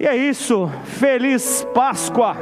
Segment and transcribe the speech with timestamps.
[0.00, 2.36] E é isso, feliz Páscoa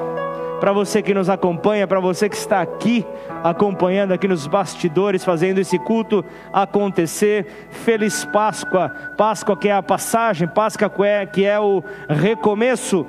[0.60, 3.04] para você que nos acompanha, para você que está aqui
[3.42, 7.46] acompanhando aqui nos bastidores, fazendo esse culto acontecer.
[7.70, 13.06] Feliz Páscoa, Páscoa que é a passagem, Páscoa que é, que é o recomeço.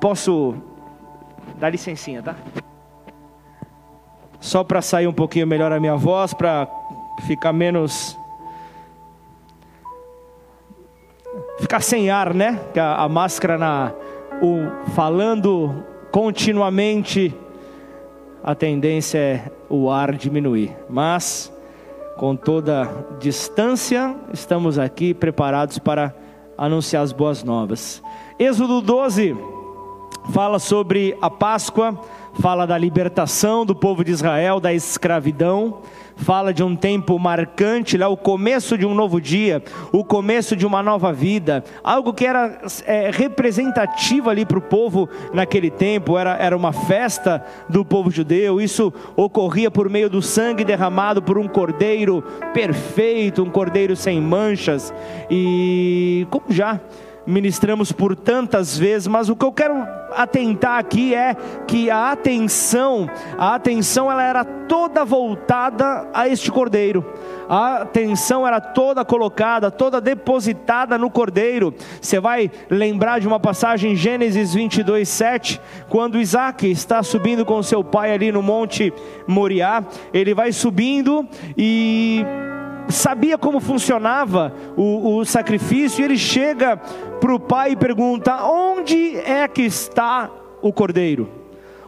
[0.00, 0.54] Posso
[1.58, 2.34] dar licencinha, tá?
[4.40, 6.66] Só para sair um pouquinho melhor a minha voz, para
[7.26, 8.18] ficar menos
[11.62, 12.60] ficar sem ar, né?
[12.76, 13.92] A, a máscara na
[14.42, 17.34] o falando continuamente
[18.42, 20.76] a tendência é o ar diminuir.
[20.90, 21.52] Mas
[22.16, 22.88] com toda
[23.20, 26.12] distância, estamos aqui preparados para
[26.58, 28.02] anunciar as boas novas.
[28.38, 29.36] Êxodo 12
[30.32, 31.98] fala sobre a Páscoa,
[32.40, 35.80] fala da libertação do povo de Israel da escravidão
[36.16, 40.66] fala de um tempo marcante, lá, o começo de um novo dia, o começo de
[40.66, 46.36] uma nova vida, algo que era é, representativo ali para o povo naquele tempo, era,
[46.36, 51.48] era uma festa do povo judeu, isso ocorria por meio do sangue derramado por um
[51.48, 54.92] cordeiro perfeito, um cordeiro sem manchas,
[55.30, 56.80] e como já
[57.26, 59.74] ministramos por tantas vezes, mas o que eu quero
[60.14, 61.34] atentar aqui é
[61.66, 67.04] que a atenção, a atenção ela era toda voltada a este cordeiro.
[67.48, 71.74] A atenção era toda colocada, toda depositada no cordeiro.
[72.00, 77.62] Você vai lembrar de uma passagem em Gênesis 22, 7, quando Isaac está subindo com
[77.62, 78.92] seu pai ali no Monte
[79.26, 82.24] Moriá, ele vai subindo e
[82.88, 89.46] sabia como funcionava o, o sacrifício, ele chega para o pai e pergunta: onde é
[89.48, 90.30] que está
[90.60, 91.41] o cordeiro?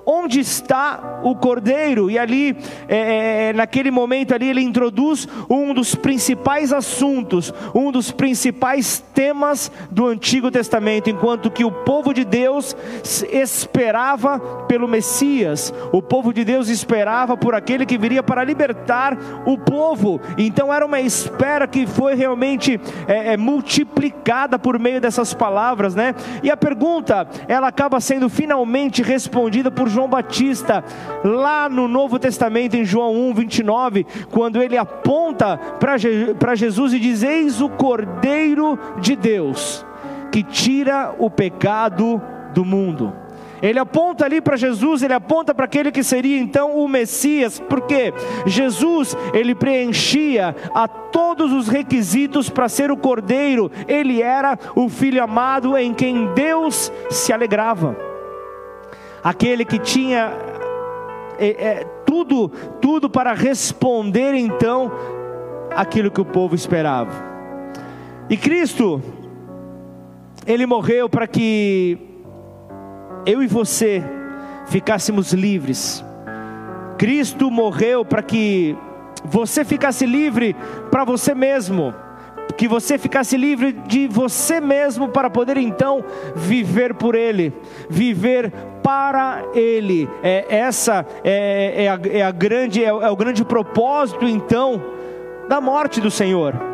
[0.06, 2.10] Onde está o cordeiro?
[2.10, 2.56] E ali,
[2.88, 9.70] é, é, naquele momento ali, ele introduz um dos principais assuntos, um dos principais temas
[9.90, 12.76] do Antigo Testamento, enquanto que o povo de Deus
[13.30, 19.56] esperava pelo Messias, o povo de Deus esperava por aquele que viria para libertar o
[19.56, 20.20] povo.
[20.36, 26.14] Então era uma espera que foi realmente é, é, multiplicada por meio dessas palavras, né?
[26.42, 30.84] E a pergunta, ela acaba sendo finalmente respondida por João Batista,
[31.22, 37.22] lá no Novo Testamento, em João 1, 29, quando ele aponta para Jesus e diz:
[37.22, 39.86] Eis o Cordeiro de Deus,
[40.32, 42.20] que tira o pecado
[42.52, 43.12] do mundo.
[43.62, 48.12] Ele aponta ali para Jesus, ele aponta para aquele que seria então o Messias, porque
[48.44, 55.22] Jesus, ele preenchia a todos os requisitos para ser o cordeiro, ele era o filho
[55.22, 58.13] amado em quem Deus se alegrava
[59.24, 60.32] aquele que tinha
[61.38, 62.48] é, é, tudo,
[62.80, 64.92] tudo para responder então
[65.74, 67.10] aquilo que o povo esperava.
[68.28, 69.02] E Cristo,
[70.46, 71.98] Ele morreu para que
[73.24, 74.04] eu e você
[74.66, 76.04] ficássemos livres.
[76.98, 78.76] Cristo morreu para que
[79.24, 80.54] você ficasse livre
[80.90, 81.94] para você mesmo
[82.56, 87.52] que você ficasse livre de você mesmo para poder então viver por Ele,
[87.88, 90.08] viver para Ele.
[90.22, 94.80] É, essa é, é, a, é a grande, é, é o grande propósito então
[95.48, 96.73] da morte do Senhor.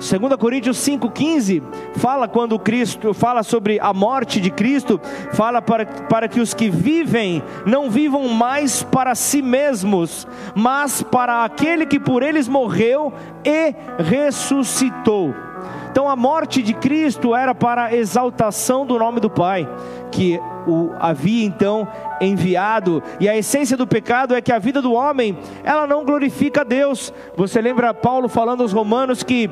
[0.00, 1.62] 2 Coríntios 5,15
[1.96, 4.98] fala quando Cristo fala sobre a morte de Cristo,
[5.34, 11.44] fala para, para que os que vivem não vivam mais para si mesmos, mas para
[11.44, 13.12] aquele que por eles morreu
[13.44, 15.49] e ressuscitou.
[15.90, 19.68] Então a morte de Cristo era para a exaltação do nome do Pai,
[20.10, 21.88] que o havia então
[22.20, 23.02] enviado.
[23.18, 26.64] E a essência do pecado é que a vida do homem, ela não glorifica a
[26.64, 27.12] Deus.
[27.36, 29.50] Você lembra Paulo falando aos romanos que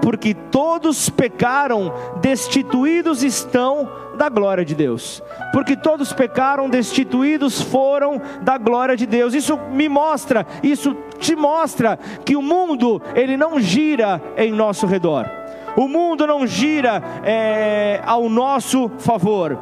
[0.00, 3.86] porque todos pecaram, destituídos estão
[4.16, 5.22] da glória de Deus.
[5.52, 9.34] Porque todos pecaram, destituídos foram da glória de Deus.
[9.34, 15.43] Isso me mostra, isso te mostra que o mundo ele não gira em nosso redor.
[15.76, 19.58] O mundo não gira é, ao nosso favor.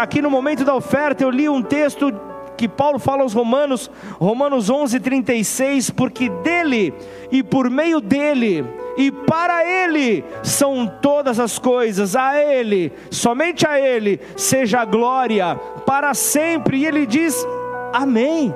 [0.00, 2.12] Aqui no momento da oferta eu li um texto
[2.56, 6.94] que Paulo fala aos Romanos, Romanos 11:36, porque dele
[7.30, 8.64] e por meio dele
[8.96, 15.54] e para Ele são todas as coisas, a Ele, somente a Ele, seja a glória
[15.84, 16.78] para sempre.
[16.78, 17.46] E Ele diz:
[17.92, 18.54] Amém.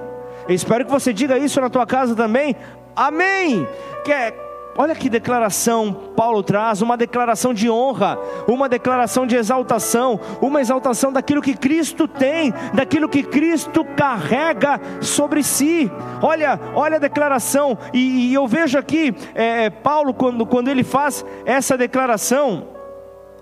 [0.48, 2.56] Eu espero que você diga isso na tua casa também.
[2.96, 3.68] Amém.
[4.04, 4.49] Que é
[4.80, 8.18] Olha que declaração Paulo traz, uma declaração de honra,
[8.48, 15.42] uma declaração de exaltação, uma exaltação daquilo que Cristo tem, daquilo que Cristo carrega sobre
[15.42, 15.92] si.
[16.22, 21.26] Olha, olha a declaração, e, e eu vejo aqui é, Paulo quando, quando ele faz
[21.44, 22.79] essa declaração,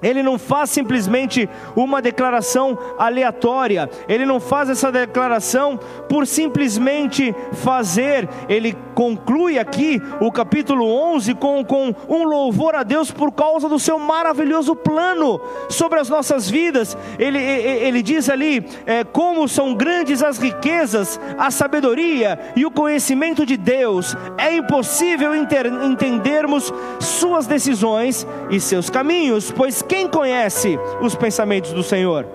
[0.03, 5.79] Ele não faz simplesmente uma declaração aleatória, ele não faz essa declaração
[6.09, 13.11] por simplesmente fazer, ele conclui aqui o capítulo 11 com, com um louvor a Deus
[13.11, 16.97] por causa do seu maravilhoso plano sobre as nossas vidas.
[17.19, 23.45] Ele, ele diz ali é, como são grandes as riquezas, a sabedoria e o conhecimento
[23.45, 31.73] de Deus, é impossível entendermos suas decisões e seus caminhos, pois quem conhece os pensamentos
[31.73, 32.26] do Senhor?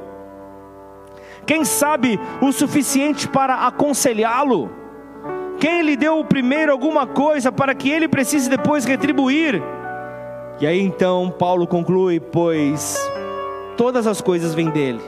[1.45, 4.71] Quem sabe o suficiente para aconselhá-lo?
[5.59, 9.61] Quem lhe deu primeiro alguma coisa para que ele precise depois retribuir?
[10.59, 12.97] E aí então Paulo conclui: Pois
[13.77, 15.01] todas as coisas vêm dele,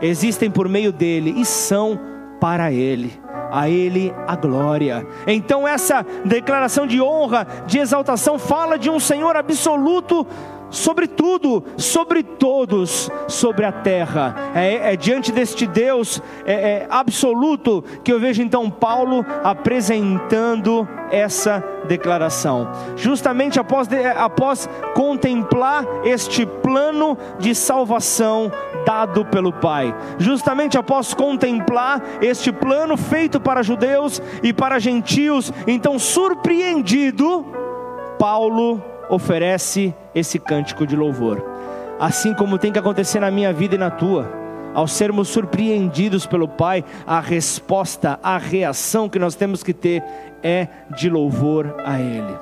[0.00, 1.98] existem por meio dele e são
[2.40, 5.06] para ele a Ele a glória.
[5.26, 10.26] Então, essa declaração de honra, de exaltação, fala de um Senhor absoluto
[10.70, 14.34] sobre tudo, sobre todos, sobre a terra.
[14.54, 21.62] É, é diante deste Deus é, é, absoluto que eu vejo então Paulo apresentando essa
[21.86, 22.68] declaração.
[22.96, 28.50] Justamente após, após contemplar este plano de salvação
[28.84, 35.98] dado pelo Pai, justamente após contemplar este plano feito para judeus e para gentios, então
[35.98, 37.46] surpreendido,
[38.18, 41.44] Paulo oferece esse cântico de louvor.
[41.98, 44.30] Assim como tem que acontecer na minha vida e na tua,
[44.74, 50.02] ao sermos surpreendidos pelo Pai, a resposta, a reação que nós temos que ter
[50.42, 52.34] é de louvor a Ele.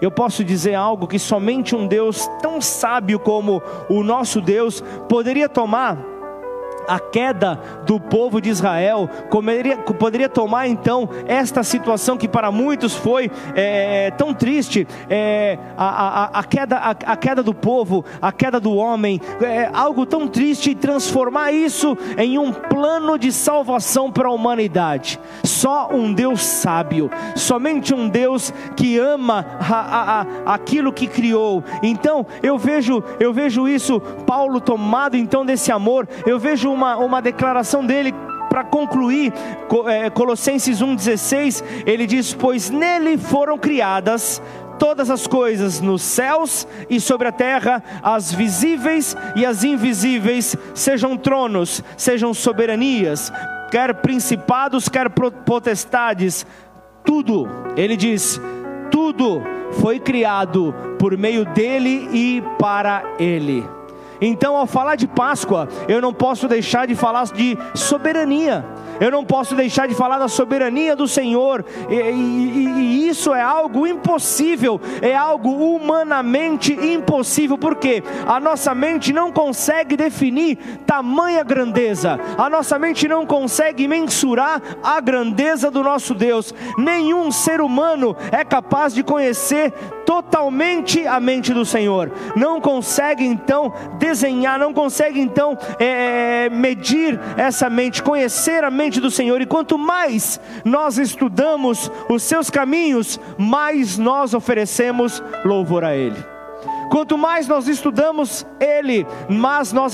[0.00, 5.48] Eu posso dizer algo que somente um Deus tão sábio como o nosso Deus poderia
[5.48, 5.98] tomar
[6.88, 12.94] a queda do povo de Israel, poderia, poderia tomar então esta situação que para muitos
[12.94, 18.32] foi é, tão triste, é, a, a, a, queda, a, a, queda do povo, a
[18.32, 24.10] queda do homem, é, algo tão triste e transformar isso em um plano de salvação
[24.10, 25.20] para a humanidade.
[25.44, 31.62] Só um Deus sábio, somente um Deus que ama a, a, aquilo que criou.
[31.82, 37.20] Então eu vejo, eu vejo isso, Paulo tomado então desse amor, eu vejo uma, uma
[37.20, 38.14] declaração dele
[38.48, 39.32] para concluir,
[39.86, 44.40] é, Colossenses 1,16, ele diz: Pois nele foram criadas
[44.78, 51.16] todas as coisas nos céus e sobre a terra, as visíveis e as invisíveis, sejam
[51.16, 53.32] tronos, sejam soberanias,
[53.72, 56.46] quer principados, quer potestades,
[57.04, 58.40] tudo, ele diz,
[58.88, 59.42] tudo
[59.80, 63.77] foi criado por meio dele e para ele.
[64.20, 68.64] Então, ao falar de Páscoa, eu não posso deixar de falar de soberania.
[69.00, 73.40] Eu não posso deixar de falar da soberania do Senhor, e, e, e, isso é
[73.40, 80.56] algo impossível, é algo humanamente impossível, porque a nossa mente não consegue definir
[80.86, 87.60] tamanha grandeza, a nossa mente não consegue mensurar a grandeza do nosso Deus, nenhum ser
[87.60, 89.72] humano é capaz de conhecer
[90.04, 97.20] totalmente a mente do Senhor, não consegue então desenhar, não consegue então é, é, medir
[97.36, 103.20] essa mente, conhecer a mente do Senhor, e quanto mais nós estudamos os seus caminhos,
[103.36, 106.16] mais nós oferecemos louvor a Ele.
[106.90, 109.92] Quanto mais nós estudamos Ele, mais nós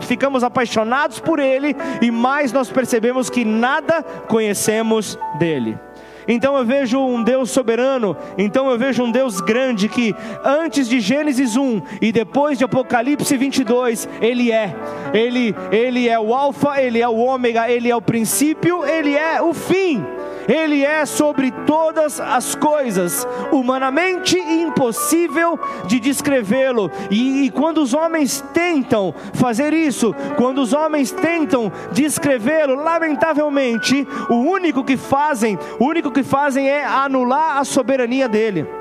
[0.00, 5.78] ficamos apaixonados por Ele e mais nós percebemos que nada conhecemos dele.
[6.26, 11.00] Então eu vejo um Deus soberano, então eu vejo um Deus grande que antes de
[11.00, 14.74] Gênesis 1 e depois de Apocalipse 22, ele é.
[15.12, 19.40] Ele ele é o alfa, ele é o ômega, ele é o princípio, ele é
[19.40, 20.04] o fim.
[20.48, 26.90] Ele é sobre todas as coisas, humanamente impossível de descrevê-lo.
[27.08, 34.34] E, e, quando os homens tentam fazer isso, quando os homens tentam descrevê-lo, lamentavelmente, o
[34.34, 38.80] único que fazem, o único que fazem é anular a soberania dele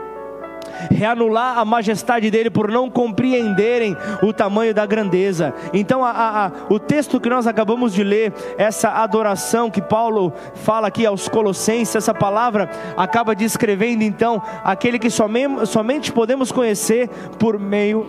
[0.89, 5.53] reanular a majestade dele por não compreenderem o tamanho da grandeza.
[5.74, 10.88] Então, a, a, o texto que nós acabamos de ler, essa adoração que Paulo fala
[10.88, 17.59] aqui aos Colossenses, essa palavra acaba descrevendo então aquele que somente, somente podemos conhecer por
[17.59, 18.07] meio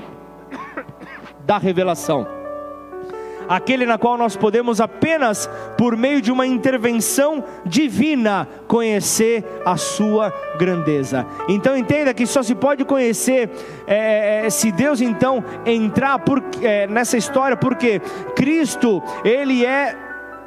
[1.45, 2.40] da revelação
[3.51, 10.33] aquele na qual nós podemos apenas por meio de uma intervenção divina conhecer a sua
[10.57, 11.27] grandeza.
[11.49, 13.51] Então entenda que só se pode conhecer
[13.89, 17.99] é, é, se Deus então entrar por, é, nessa história, porque
[18.37, 19.97] Cristo ele é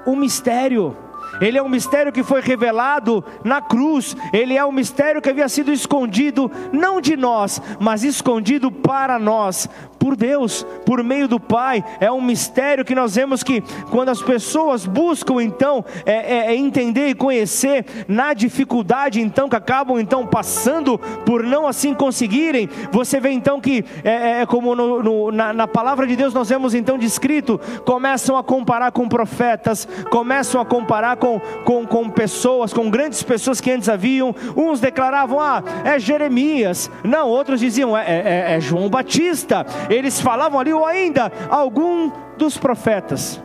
[0.07, 1.02] um mistério.
[1.42, 5.50] Ele é um mistério que foi revelado na cruz, ele é um mistério que havia
[5.50, 11.84] sido escondido, não de nós, mas escondido para nós, por Deus, por meio do Pai.
[12.00, 16.56] É um mistério que nós vemos que quando as pessoas buscam então é, é, é
[16.56, 23.20] entender e conhecer na dificuldade então que acabam então passando por não assim conseguirem, você
[23.20, 26.50] vê então que é, é, é como no, no, na, na palavra de Deus nós
[26.50, 32.74] vemos então descrito, começam a comparar com profetas, começam a comparar com, com, com pessoas,
[32.74, 34.36] com grandes pessoas que antes haviam.
[34.58, 36.92] Uns declaravam, ah, é Jeremias.
[37.01, 42.58] Não, outros diziam, é, é, é João Batista eles falavam ali, ou ainda algum dos
[42.58, 43.42] profetas.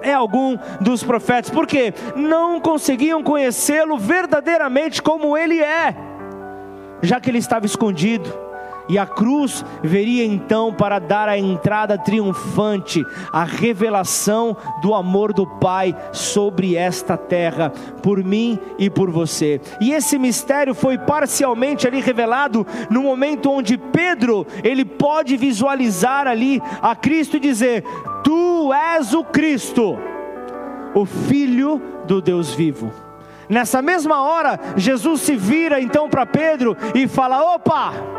[0.00, 5.96] É algum dos profetas, porque não conseguiam conhecê-lo verdadeiramente como ele é,
[7.02, 8.45] já que ele estava escondido
[8.88, 15.46] e a cruz veria então para dar a entrada triunfante, a revelação do amor do
[15.46, 17.70] Pai sobre esta terra,
[18.02, 19.60] por mim e por você.
[19.80, 26.60] E esse mistério foi parcialmente ali revelado no momento onde Pedro, ele pode visualizar ali
[26.80, 27.84] a Cristo e dizer:
[28.22, 29.98] Tu és o Cristo,
[30.94, 32.92] o Filho do Deus vivo.
[33.48, 38.15] Nessa mesma hora, Jesus se vira então para Pedro e fala: opa!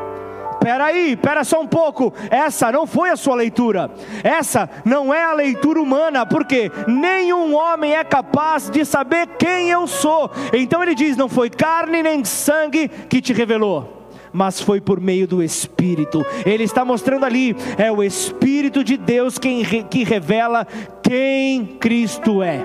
[0.68, 3.90] Peraí, pera só um pouco, essa não foi a sua leitura,
[4.22, 9.88] essa não é a leitura humana, porque nenhum homem é capaz de saber quem eu
[9.88, 10.30] sou.
[10.52, 13.96] Então ele diz: não foi carne nem sangue que te revelou
[14.34, 16.24] mas foi por meio do Espírito.
[16.46, 20.68] Ele está mostrando ali, é o Espírito de Deus quem que revela
[21.02, 22.62] quem Cristo é.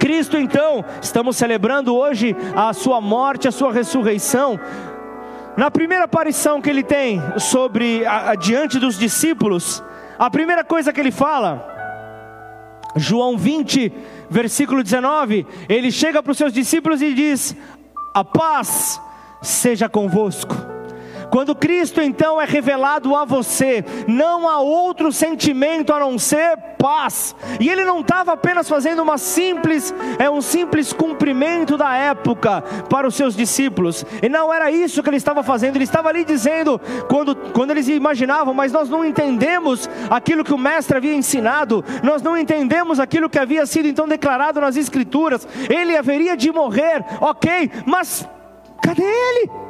[0.00, 4.58] Cristo, então, estamos celebrando hoje a sua morte, a sua ressurreição.
[5.56, 9.82] Na primeira aparição que ele tem sobre a, a, diante dos discípulos,
[10.18, 11.66] a primeira coisa que ele fala,
[12.96, 13.92] João 20,
[14.28, 17.56] versículo 19, ele chega para os seus discípulos e diz:
[18.14, 19.00] A paz
[19.42, 20.79] seja convosco.
[21.30, 27.34] Quando Cristo então é revelado a você, não há outro sentimento a não ser paz.
[27.60, 33.06] E ele não estava apenas fazendo uma simples, é um simples cumprimento da época para
[33.06, 34.04] os seus discípulos.
[34.22, 35.76] E não era isso que ele estava fazendo.
[35.76, 40.58] Ele estava ali dizendo quando quando eles imaginavam, mas nós não entendemos aquilo que o
[40.58, 41.84] mestre havia ensinado.
[42.02, 45.46] Nós não entendemos aquilo que havia sido então declarado nas escrituras.
[45.68, 47.70] Ele haveria de morrer, OK?
[47.86, 48.28] Mas
[48.82, 49.69] cadê ele?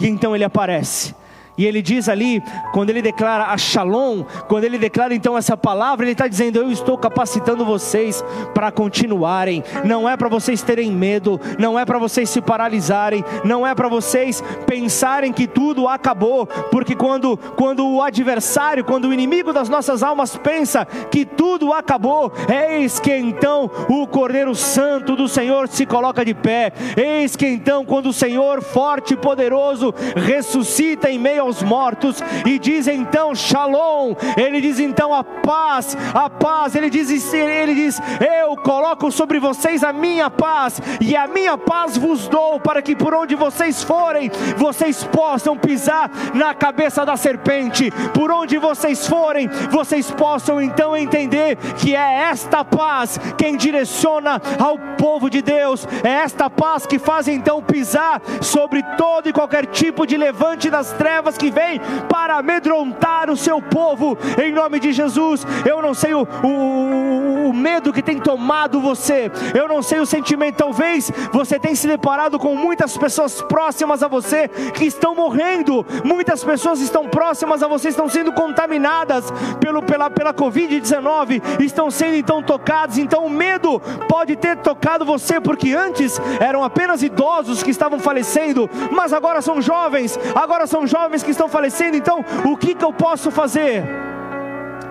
[0.00, 1.14] E então ele aparece.
[1.60, 6.06] E ele diz ali, quando ele declara a Shalom, quando ele declara então essa palavra,
[6.06, 8.24] ele está dizendo: Eu estou capacitando vocês
[8.54, 9.62] para continuarem.
[9.84, 13.88] Não é para vocês terem medo, não é para vocês se paralisarem, não é para
[13.88, 20.02] vocês pensarem que tudo acabou, porque quando, quando o adversário, quando o inimigo das nossas
[20.02, 26.24] almas pensa que tudo acabou, eis que então o Cordeiro Santo do Senhor se coloca
[26.24, 26.72] de pé.
[26.96, 32.58] Eis que então, quando o Senhor forte e poderoso ressuscita em meio aos mortos e
[32.58, 38.00] diz então Shalom, ele diz então a paz, a paz, ele diz, ele diz:
[38.40, 42.94] Eu coloco sobre vocês a minha paz, e a minha paz vos dou, para que
[42.94, 49.48] por onde vocês forem, vocês possam pisar na cabeça da serpente, por onde vocês forem,
[49.70, 56.10] vocês possam então entender que é esta paz quem direciona ao povo de Deus, é
[56.10, 61.39] esta paz que faz então pisar sobre todo e qualquer tipo de levante das trevas
[61.40, 65.46] que vem para amedrontar o seu povo, em nome de Jesus.
[65.64, 70.06] Eu não sei o, o, o medo que tem tomado você, eu não sei o
[70.06, 70.58] sentimento.
[70.58, 76.44] Talvez você tenha se deparado com muitas pessoas próximas a você que estão morrendo, muitas
[76.44, 82.42] pessoas estão próximas a você, estão sendo contaminadas pelo, pela, pela Covid-19, estão sendo então
[82.42, 82.98] tocados.
[82.98, 88.68] Então o medo pode ter tocado você, porque antes eram apenas idosos que estavam falecendo,
[88.92, 92.92] mas agora são jovens, agora são jovens que estão falecendo, então o que, que eu
[92.92, 93.84] posso fazer?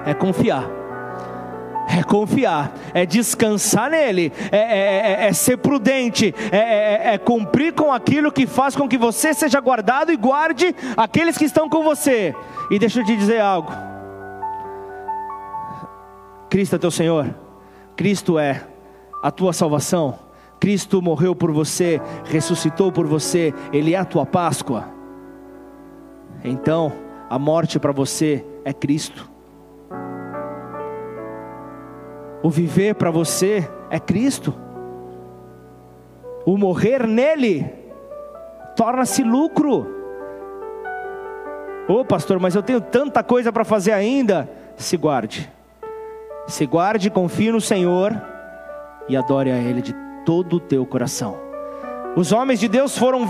[0.05, 0.79] É confiar.
[1.91, 7.73] É confiar, é descansar nele, é, é, é, é ser prudente, é, é, é, cumprir
[7.73, 11.83] com aquilo que faz com que você seja guardado e guarde aqueles que estão com
[11.83, 12.35] você.
[12.69, 13.73] E deixa eu te dizer algo:
[16.47, 17.33] Cristo é teu Senhor,
[17.95, 18.61] Cristo é
[19.23, 20.19] a tua salvação,
[20.59, 24.98] Cristo morreu por você, ressuscitou por você, Ele é a tua Páscoa.
[26.43, 26.91] Então,
[27.29, 29.29] a morte para você é Cristo.
[32.41, 34.53] O viver para você é Cristo.
[36.45, 37.71] O morrer nele
[38.75, 39.87] torna-se lucro.
[41.87, 44.49] Ô oh, pastor, mas eu tenho tanta coisa para fazer ainda.
[44.77, 45.51] Se guarde.
[46.47, 48.13] Se guarde, confie no Senhor.
[49.09, 49.93] e adore a Ele de
[50.23, 51.35] todo o teu coração.
[52.15, 53.27] Os homens de Deus foram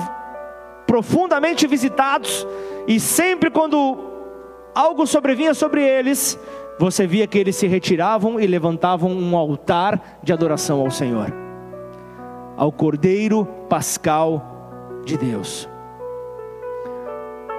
[0.85, 2.45] profundamente visitados,
[2.89, 3.99] e sempre quando
[4.73, 6.39] algo sobrevinha sobre eles,
[6.79, 11.31] você via que eles se retiravam e levantavam um altar de adoração ao Senhor,
[12.57, 15.69] ao Cordeiro Pascal de Deus,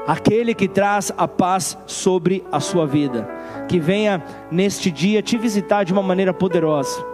[0.05, 3.31] aquele que traz a paz sobre a sua vida,
[3.69, 7.07] que venha neste dia te visitar de uma maneira poderosa,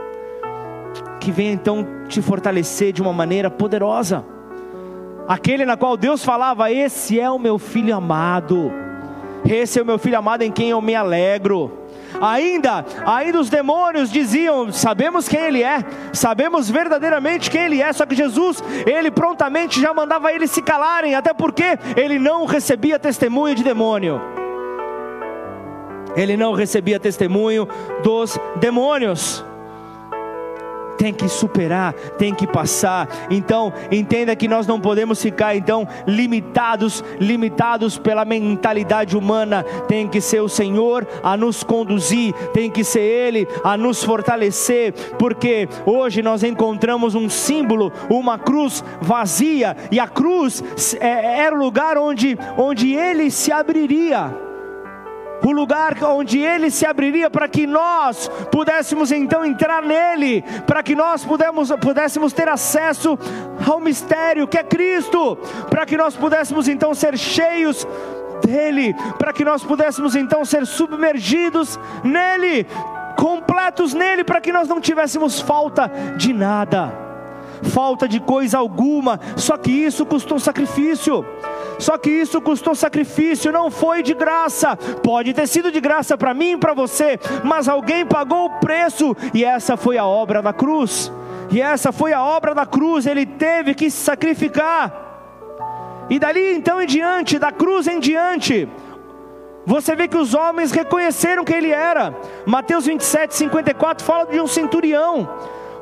[1.20, 4.24] que venha então te fortalecer de uma maneira poderosa,
[5.28, 8.72] aquele na qual Deus falava: Esse é o meu filho amado,
[9.48, 11.86] esse é o meu filho amado em quem eu me alegro.
[12.20, 17.92] Ainda, ainda os demônios diziam: sabemos quem ele é, sabemos verdadeiramente quem ele é.
[17.92, 22.98] Só que Jesus, ele prontamente já mandava eles se calarem, até porque ele não recebia
[22.98, 24.20] testemunho de demônio.
[26.16, 27.68] Ele não recebia testemunho
[28.02, 29.44] dos demônios
[30.96, 33.08] tem que superar, tem que passar.
[33.30, 39.62] Então, entenda que nós não podemos ficar então limitados, limitados pela mentalidade humana.
[39.88, 44.92] Tem que ser o Senhor a nos conduzir, tem que ser ele a nos fortalecer,
[45.18, 50.62] porque hoje nós encontramos um símbolo, uma cruz vazia, e a cruz
[51.00, 54.45] é, era o lugar onde onde ele se abriria
[55.44, 60.94] o lugar onde ele se abriria para que nós pudéssemos então entrar nele, para que
[60.94, 63.18] nós pudéssemos, pudéssemos ter acesso
[63.66, 65.36] ao mistério que é Cristo,
[65.70, 67.86] para que nós pudéssemos então ser cheios
[68.44, 72.66] dele, para que nós pudéssemos então ser submergidos nele,
[73.16, 77.06] completos nele, para que nós não tivéssemos falta de nada
[77.62, 81.24] falta de coisa alguma, só que isso custou sacrifício.
[81.78, 84.76] Só que isso custou sacrifício, não foi de graça.
[84.76, 89.16] Pode ter sido de graça para mim e para você, mas alguém pagou o preço,
[89.34, 91.12] e essa foi a obra da cruz.
[91.50, 95.04] E essa foi a obra da cruz, ele teve que se sacrificar.
[96.08, 98.68] E dali então em diante, da cruz em diante,
[99.64, 102.14] você vê que os homens reconheceram que ele era.
[102.44, 105.28] Mateus 27, 54 fala de um centurião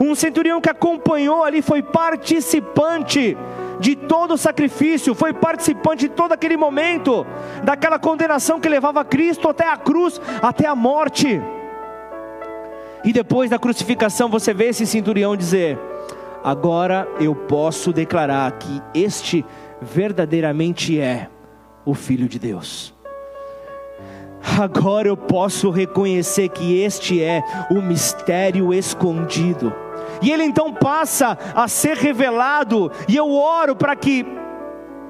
[0.01, 3.37] um centurião que acompanhou ali, foi participante
[3.81, 7.27] de todo o sacrifício, foi participante de todo aquele momento,
[7.63, 11.41] daquela condenação que levava Cristo até a cruz, até a morte.
[13.05, 15.79] E depois da crucificação, você vê esse centurião dizer:
[16.43, 19.45] Agora eu posso declarar que este
[19.81, 21.29] verdadeiramente é
[21.85, 22.95] o Filho de Deus.
[24.59, 29.73] Agora eu posso reconhecer que este é o mistério escondido
[30.25, 34.27] e ele então passa a ser revelado, e eu oro para que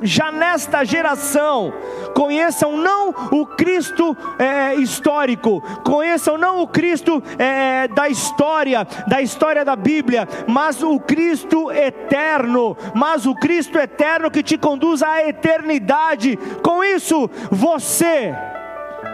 [0.03, 1.73] já nesta geração
[2.15, 9.65] conheçam não o Cristo é, histórico, conheçam não o Cristo é, da história, da história
[9.65, 16.37] da Bíblia, mas o Cristo eterno, mas o Cristo eterno que te conduz à eternidade.
[16.61, 18.35] Com isso, você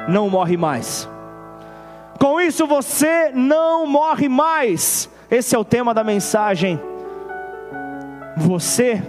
[0.09, 1.07] não morre mais.
[2.19, 5.11] Com isso, você não morre mais.
[5.31, 6.81] Esse é o tema da mensagem.
[8.37, 9.01] Você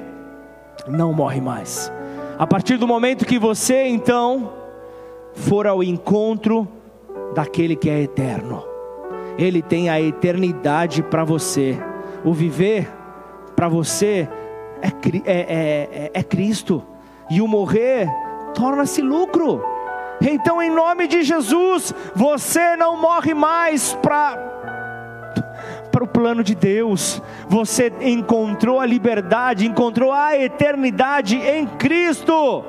[0.88, 1.92] não morre mais.
[2.38, 4.54] A partir do momento que você então
[5.34, 6.68] for ao encontro
[7.34, 8.64] daquele que é eterno,
[9.38, 11.76] ele tem a eternidade para você.
[12.24, 12.88] O viver
[13.56, 14.30] para você
[14.80, 14.88] é,
[15.26, 15.42] é,
[15.92, 16.84] é, é Cristo,
[17.32, 18.08] e o morrer
[18.54, 19.64] torna-se lucro.
[20.22, 24.51] Então, em nome de Jesus, você não morre mais para
[26.02, 27.22] para o plano de Deus.
[27.48, 32.64] Você encontrou a liberdade, encontrou a eternidade em Cristo.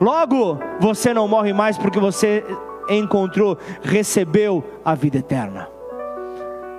[0.00, 2.44] Logo, você não morre mais porque você
[2.88, 5.68] encontrou, recebeu a vida eterna.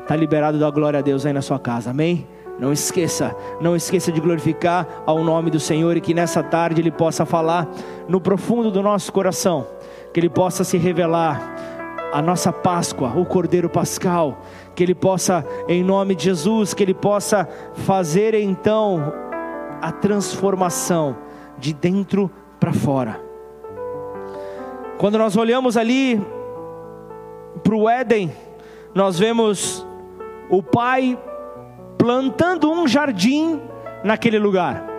[0.01, 2.27] Está liberado da glória a Deus aí na sua casa, amém?
[2.59, 6.91] Não esqueça, não esqueça de glorificar ao nome do Senhor e que nessa tarde Ele
[6.91, 7.67] possa falar
[8.07, 9.65] no profundo do nosso coração,
[10.13, 11.55] que Ele possa se revelar
[12.15, 14.37] a nossa Páscoa, o Cordeiro Pascal,
[14.75, 19.13] que Ele possa, em nome de Jesus, que Ele possa fazer então
[19.81, 21.17] a transformação
[21.57, 23.21] de dentro para fora.
[24.97, 26.21] Quando nós olhamos ali
[27.63, 28.31] para o Éden,
[28.93, 29.85] nós vemos
[30.49, 31.17] o Pai
[31.97, 33.59] plantando um jardim
[34.03, 34.94] naquele lugar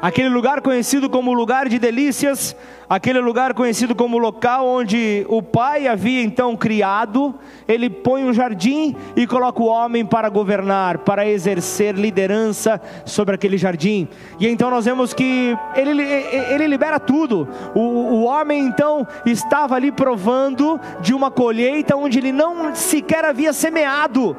[0.00, 2.54] aquele lugar conhecido como lugar de delícias,
[2.88, 7.34] aquele lugar conhecido como local onde o pai havia então criado,
[7.66, 13.58] ele põe um jardim e coloca o homem para governar, para exercer liderança sobre aquele
[13.58, 14.08] jardim.
[14.38, 17.48] E então nós vemos que ele, ele libera tudo.
[17.74, 23.52] O, o homem então estava ali provando de uma colheita onde ele não sequer havia
[23.52, 24.36] semeado.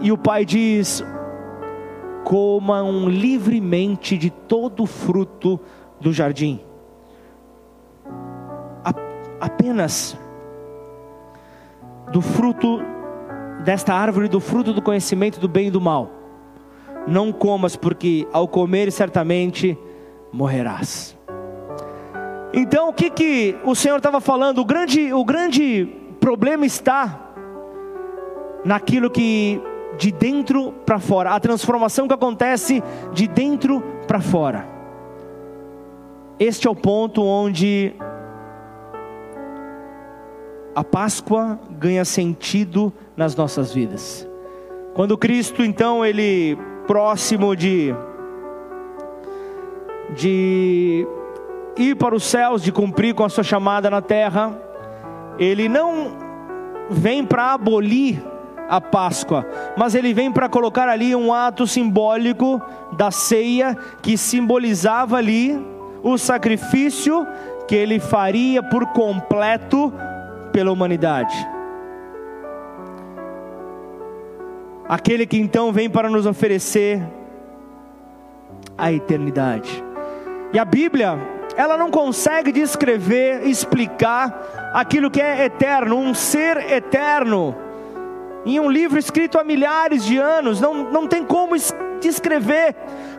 [0.00, 1.04] E, e o pai diz:
[2.24, 5.60] comam livremente de todo o fruto
[6.00, 6.58] do jardim.
[9.40, 10.16] Apenas
[12.10, 12.80] do fruto
[13.62, 16.10] desta árvore, do fruto do conhecimento do bem e do mal.
[17.06, 19.76] Não comas, porque ao comer certamente
[20.32, 21.16] morrerás.
[22.54, 24.58] Então, o que, que o Senhor estava falando?
[24.60, 25.86] O grande, o grande
[26.20, 27.20] problema está
[28.64, 29.60] naquilo que
[29.98, 34.66] de dentro para fora, a transformação que acontece de dentro para fora.
[36.38, 37.94] Este é o ponto onde
[40.74, 44.28] a Páscoa ganha sentido nas nossas vidas.
[44.94, 47.94] Quando Cristo, então, ele próximo de
[50.14, 51.06] de
[51.76, 54.56] ir para os céus, de cumprir com a sua chamada na terra,
[55.38, 56.12] ele não
[56.88, 58.22] vem para abolir
[58.68, 59.46] a Páscoa,
[59.76, 62.60] mas ele vem para colocar ali um ato simbólico
[62.92, 65.58] da ceia que simbolizava ali
[66.02, 67.26] o sacrifício
[67.66, 69.92] que ele faria por completo
[70.52, 71.34] pela humanidade.
[74.88, 77.02] Aquele que então vem para nos oferecer
[78.76, 79.82] a eternidade.
[80.52, 81.18] E a Bíblia,
[81.56, 87.63] ela não consegue descrever, explicar aquilo que é eterno, um ser eterno.
[88.44, 91.54] Em um livro escrito há milhares de anos, não, não tem como
[92.00, 92.74] descrever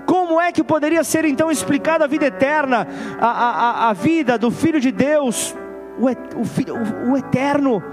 [0.06, 2.88] como é que poderia ser então explicada a vida eterna,
[3.20, 5.56] a, a, a vida do Filho de Deus,
[5.98, 7.84] o, o, o eterno,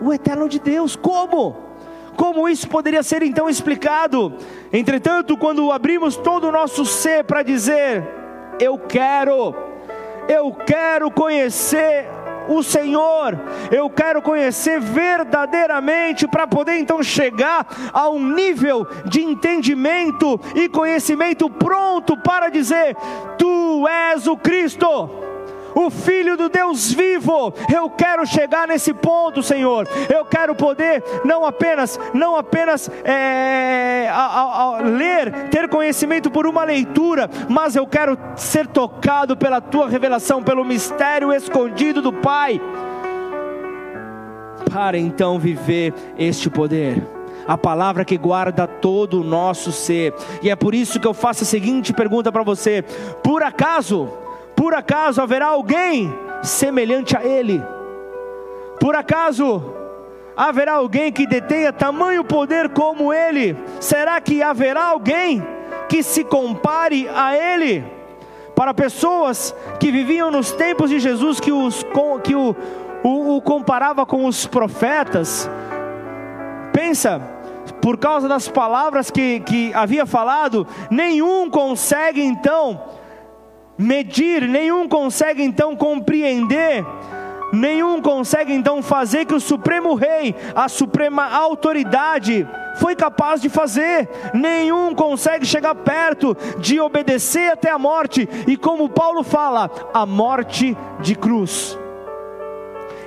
[0.00, 1.56] o eterno de Deus, como?
[2.16, 4.34] Como isso poderia ser então explicado?
[4.72, 8.04] Entretanto, quando abrimos todo o nosso ser para dizer,
[8.58, 9.54] eu quero,
[10.28, 12.08] eu quero conhecer
[12.48, 13.38] o Senhor,
[13.70, 21.48] eu quero conhecer verdadeiramente para poder então chegar a um nível de entendimento e conhecimento
[21.48, 22.96] pronto para dizer:
[23.38, 25.23] Tu és o Cristo
[25.74, 27.52] o Filho do Deus vivo.
[27.72, 29.88] Eu quero chegar nesse ponto, Senhor.
[30.12, 36.46] Eu quero poder não apenas, não apenas é, a, a, a ler, ter conhecimento por
[36.46, 42.60] uma leitura, mas eu quero ser tocado pela Tua revelação, pelo mistério escondido do Pai,
[44.70, 47.02] para então viver este poder
[47.46, 50.14] a palavra que guarda todo o nosso ser.
[50.42, 52.82] E é por isso que eu faço a seguinte pergunta para você:
[53.22, 54.08] por acaso
[54.56, 56.12] por acaso haverá alguém
[56.42, 57.62] semelhante a Ele?
[58.80, 59.74] Por acaso
[60.36, 63.56] haverá alguém que detenha tamanho poder como Ele?
[63.80, 65.42] Será que haverá alguém
[65.88, 67.84] que se compare a Ele?
[68.54, 71.84] Para pessoas que viviam nos tempos de Jesus, que, os,
[72.22, 72.54] que o,
[73.02, 75.50] o, o comparava com os profetas,
[76.72, 77.20] pensa,
[77.80, 82.80] por causa das palavras que, que havia falado, nenhum consegue então
[83.78, 86.84] medir, nenhum consegue então compreender,
[87.52, 94.08] nenhum consegue então fazer que o Supremo Rei, a suprema autoridade, foi capaz de fazer,
[94.32, 100.76] nenhum consegue chegar perto de obedecer até a morte, e como Paulo fala, a morte
[101.00, 101.78] de cruz.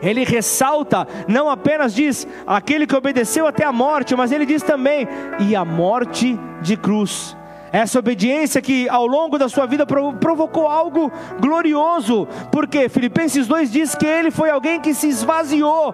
[0.01, 5.07] Ele ressalta, não apenas diz aquele que obedeceu até a morte, mas ele diz também,
[5.39, 7.36] e a morte de cruz.
[7.71, 13.95] Essa obediência que ao longo da sua vida provocou algo glorioso, porque Filipenses 2 diz
[13.95, 15.93] que ele foi alguém que se esvaziou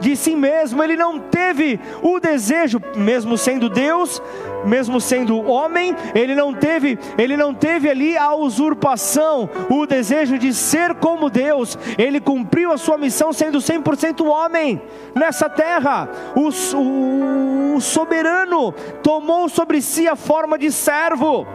[0.00, 4.20] de si mesmo, ele não teve o desejo, mesmo sendo Deus,
[4.64, 10.52] mesmo sendo homem, ele não teve, ele não teve ali a usurpação, o desejo de
[10.52, 11.78] ser como Deus.
[11.96, 14.80] Ele cumpriu a sua missão sendo 100% homem
[15.14, 16.08] nessa terra.
[16.34, 16.50] O,
[17.74, 21.46] o soberano tomou sobre si a forma de servo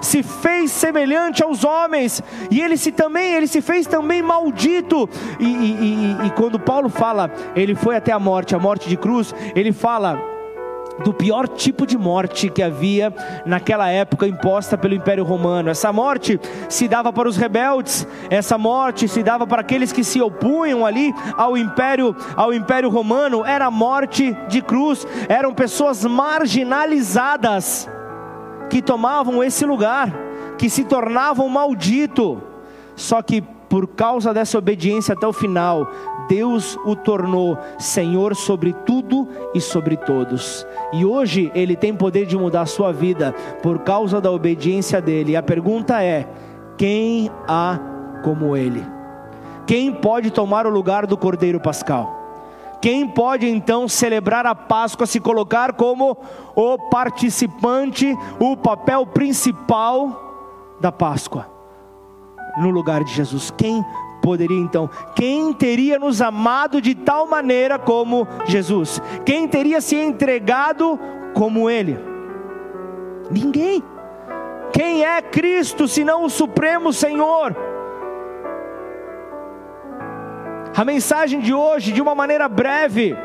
[0.00, 5.08] se fez semelhante aos homens, e ele se também, ele se fez também maldito.
[5.40, 8.96] E, e, e, e quando Paulo fala, ele foi até a morte, a morte de
[8.96, 10.35] cruz, ele fala
[11.04, 13.12] do pior tipo de morte que havia
[13.44, 15.70] naquela época imposta pelo Império Romano.
[15.70, 20.20] Essa morte se dava para os rebeldes, essa morte se dava para aqueles que se
[20.20, 27.88] opunham ali ao Império, ao Império Romano, era morte de cruz, eram pessoas marginalizadas
[28.70, 30.12] que tomavam esse lugar,
[30.58, 32.42] que se tornavam maldito.
[32.94, 35.90] Só que por causa dessa obediência até o final,
[36.28, 40.66] Deus o tornou Senhor sobre tudo e sobre todos.
[40.92, 45.32] E hoje ele tem poder de mudar a sua vida por causa da obediência dele.
[45.32, 46.28] E a pergunta é:
[46.76, 47.78] quem há
[48.22, 48.84] como ele?
[49.66, 52.16] Quem pode tomar o lugar do Cordeiro Pascal?
[52.86, 56.16] quem pode então celebrar a Páscoa, se colocar como
[56.54, 61.50] o participante, o papel principal da Páscoa,
[62.58, 63.50] no lugar de Jesus?
[63.50, 63.84] Quem
[64.26, 64.90] poderia então?
[65.14, 69.00] Quem teria nos amado de tal maneira como Jesus?
[69.24, 70.98] Quem teria se entregado
[71.32, 71.96] como Ele?
[73.30, 73.80] Ninguém.
[74.72, 77.54] Quem é Cristo senão o Supremo Senhor?
[80.76, 83.16] A mensagem de hoje, de uma maneira breve,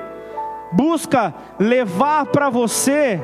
[0.72, 3.20] busca levar para você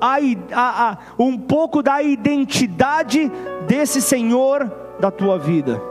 [0.00, 0.18] a,
[0.52, 3.28] a, a, um pouco da identidade
[3.66, 4.70] desse Senhor
[5.00, 5.90] da tua vida.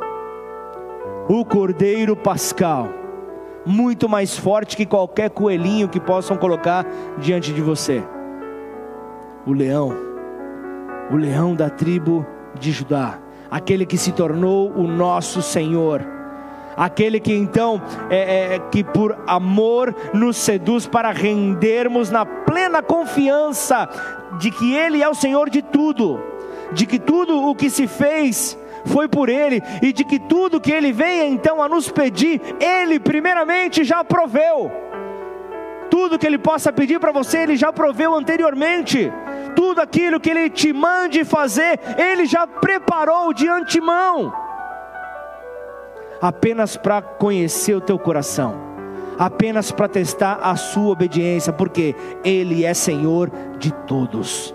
[1.27, 2.89] O Cordeiro Pascal,
[3.65, 6.85] muito mais forte que qualquer coelhinho que possam colocar
[7.19, 8.03] diante de você.
[9.45, 9.95] O leão,
[11.11, 12.25] o leão da tribo
[12.59, 16.05] de Judá, aquele que se tornou o nosso Senhor
[16.75, 23.87] aquele que então é, é, que por amor nos seduz para rendermos na plena confiança
[24.39, 26.19] de que Ele é o Senhor de tudo,
[26.71, 30.71] de que tudo o que se fez foi por Ele e de que tudo que
[30.71, 34.71] Ele venha então a nos pedir, Ele primeiramente já proveu.
[35.89, 39.11] Tudo que Ele possa pedir para você, Ele já proveu anteriormente.
[39.55, 44.33] Tudo aquilo que Ele te mande fazer, Ele já preparou de antemão
[46.21, 48.55] apenas para conhecer o teu coração,
[49.17, 54.53] apenas para testar a sua obediência, porque Ele é Senhor de todos.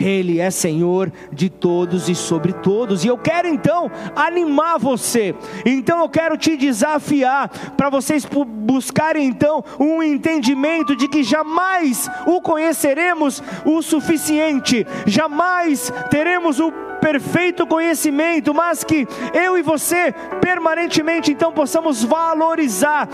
[0.00, 3.04] Ele é Senhor de todos e sobre todos.
[3.04, 5.34] E eu quero então animar você.
[5.64, 12.40] Então eu quero te desafiar para vocês buscarem então um entendimento de que jamais o
[12.40, 21.52] conheceremos o suficiente, jamais teremos o perfeito conhecimento, mas que eu e você permanentemente então
[21.52, 23.08] possamos valorizar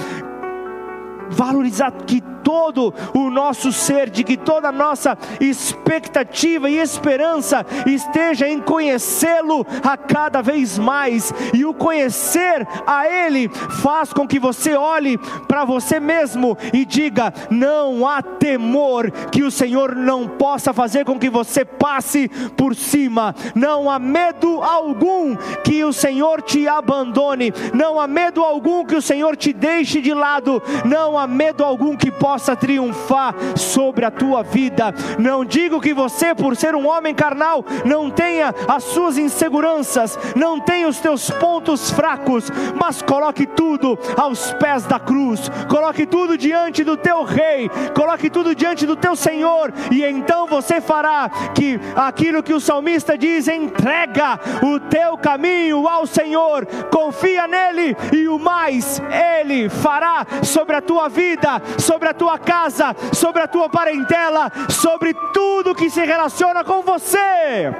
[1.31, 8.48] valorizar que todo o nosso ser, de que toda a nossa expectativa e esperança esteja
[8.48, 13.48] em conhecê-lo a cada vez mais, e o conhecer a Ele
[13.82, 19.50] faz com que você olhe para você mesmo e diga: não há temor que o
[19.50, 25.82] Senhor não possa fazer com que você passe por cima, não há medo algum que
[25.82, 30.62] o Senhor te abandone, não há medo algum que o Senhor te deixe de lado,
[30.85, 34.94] não há medo algum que possa possa triunfar sobre a tua vida.
[35.18, 40.61] Não digo que você, por ser um homem carnal, não tenha as suas inseguranças, não
[40.61, 46.85] tenha os teus pontos fracos, mas coloque tudo aos pés da cruz, coloque tudo diante
[46.85, 52.42] do teu Rei, coloque tudo diante do teu Senhor, e então você fará que aquilo
[52.42, 59.01] que o salmista diz: entrega o teu caminho ao Senhor, confia nele, e o mais
[59.40, 64.50] Ele fará sobre a tua vida, sobre a tua tua casa, sobre a tua parentela,
[64.68, 67.72] sobre tudo que se relaciona com você.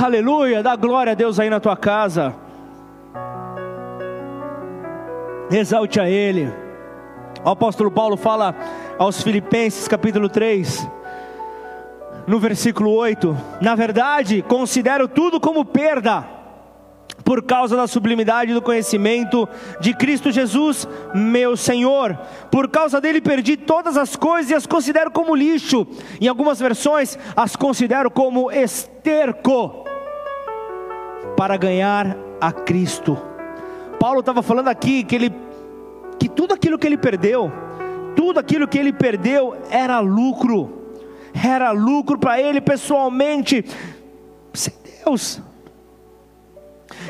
[0.00, 2.32] Aleluia, dá glória a Deus aí na tua casa.
[5.50, 6.48] Exalte a Ele.
[7.44, 8.54] O apóstolo Paulo fala
[8.96, 10.88] aos Filipenses, capítulo 3,
[12.24, 16.35] no versículo 8: Na verdade, considero tudo como perda
[17.26, 19.48] por causa da sublimidade do conhecimento
[19.80, 22.16] de Cristo Jesus, meu Senhor.
[22.52, 25.84] Por causa dele perdi todas as coisas e as considero como lixo.
[26.20, 29.84] Em algumas versões, as considero como esterco
[31.36, 33.20] para ganhar a Cristo.
[33.98, 35.34] Paulo estava falando aqui que ele
[36.20, 37.50] que tudo aquilo que ele perdeu,
[38.14, 40.92] tudo aquilo que ele perdeu era lucro.
[41.34, 43.64] Era lucro para ele pessoalmente.
[44.54, 44.72] Sem
[45.04, 45.42] Deus,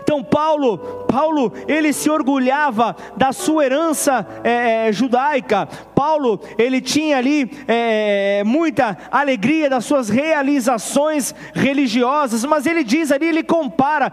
[0.03, 5.67] então Paulo, Paulo, ele se orgulhava da sua herança é, é, judaica.
[5.95, 13.27] Paulo, ele tinha ali é, muita alegria das suas realizações religiosas, mas ele diz ali,
[13.27, 14.13] ele compara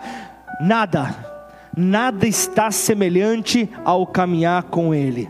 [0.60, 1.16] nada,
[1.76, 5.30] nada está semelhante ao caminhar com Ele.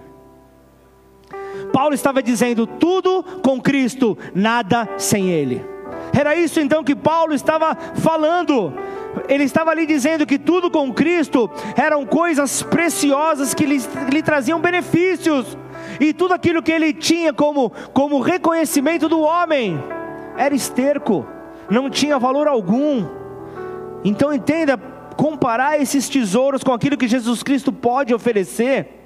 [1.71, 5.73] Paulo estava dizendo tudo com Cristo, nada sem Ele.
[6.15, 8.73] Era isso então que Paulo estava falando
[9.27, 14.59] ele estava ali dizendo que tudo com Cristo eram coisas preciosas que lhe, lhe traziam
[14.59, 15.57] benefícios,
[15.99, 19.81] e tudo aquilo que ele tinha como, como reconhecimento do homem
[20.37, 21.25] era esterco,
[21.69, 23.05] não tinha valor algum.
[24.03, 24.77] Então entenda,
[25.15, 28.99] comparar esses tesouros com aquilo que Jesus Cristo pode oferecer.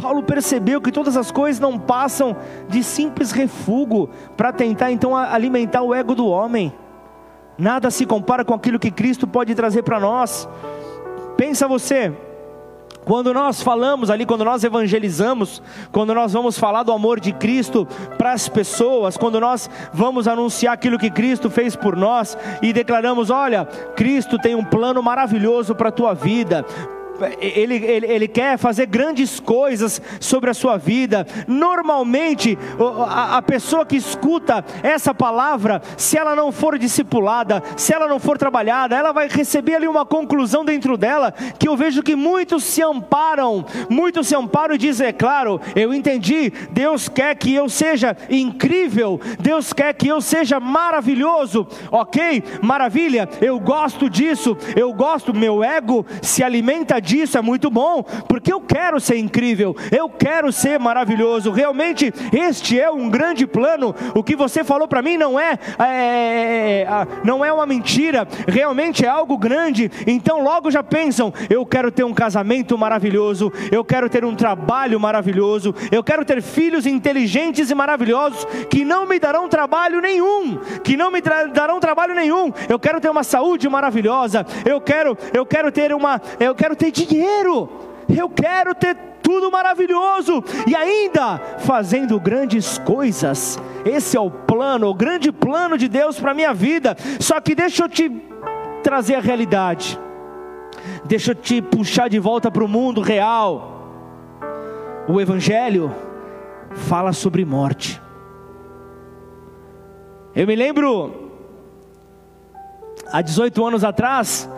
[0.00, 2.34] Paulo percebeu que todas as coisas não passam
[2.68, 6.72] de simples refúgio para tentar então alimentar o ego do homem.
[7.60, 10.48] Nada se compara com aquilo que Cristo pode trazer para nós.
[11.36, 12.12] Pensa você,
[13.04, 17.88] Quando nós falamos ali, quando nós evangelizamos, quando nós vamos falar do amor de Cristo
[18.18, 23.30] para as pessoas, quando nós vamos anunciar aquilo que Cristo fez por nós e declaramos:
[23.30, 23.64] olha,
[23.96, 26.64] Cristo tem um plano maravilhoso para a tua vida,
[27.40, 31.26] ele, ele, ele quer fazer grandes coisas sobre a sua vida.
[31.46, 32.58] Normalmente,
[33.06, 38.18] a, a pessoa que escuta essa palavra, se ela não for discipulada, se ela não
[38.18, 42.64] for trabalhada, ela vai receber ali uma conclusão dentro dela, que eu vejo que muitos
[42.64, 47.68] se amparam, muitos se amparam e dizem, é claro, eu entendi, Deus quer que eu
[47.68, 52.42] seja incrível, Deus quer que eu seja maravilhoso, ok?
[52.62, 58.04] Maravilha, eu gosto disso, eu gosto, meu ego se alimenta disso disso é muito bom,
[58.28, 61.50] porque eu quero ser incrível, eu quero ser maravilhoso.
[61.50, 63.94] Realmente, este é um grande plano.
[64.14, 68.28] O que você falou para mim não é, é, é, é, não é uma mentira,
[68.46, 69.90] realmente é algo grande.
[70.06, 75.00] Então, logo já pensam: eu quero ter um casamento maravilhoso, eu quero ter um trabalho
[75.00, 80.96] maravilhoso, eu quero ter filhos inteligentes e maravilhosos que não me darão trabalho nenhum, que
[80.96, 82.52] não me darão trabalho nenhum.
[82.68, 86.92] Eu quero ter uma saúde maravilhosa, eu quero, eu quero ter uma, eu quero ter
[87.06, 87.68] dinheiro,
[88.08, 93.58] eu quero ter tudo maravilhoso e ainda fazendo grandes coisas.
[93.84, 96.96] Esse é o plano, o grande plano de Deus para a minha vida.
[97.20, 98.10] Só que deixa eu te
[98.82, 99.98] trazer a realidade,
[101.04, 103.78] deixa eu te puxar de volta para o mundo real.
[105.06, 105.94] O Evangelho
[106.72, 108.00] fala sobre morte.
[110.34, 111.30] Eu me lembro,
[113.12, 114.48] há 18 anos atrás,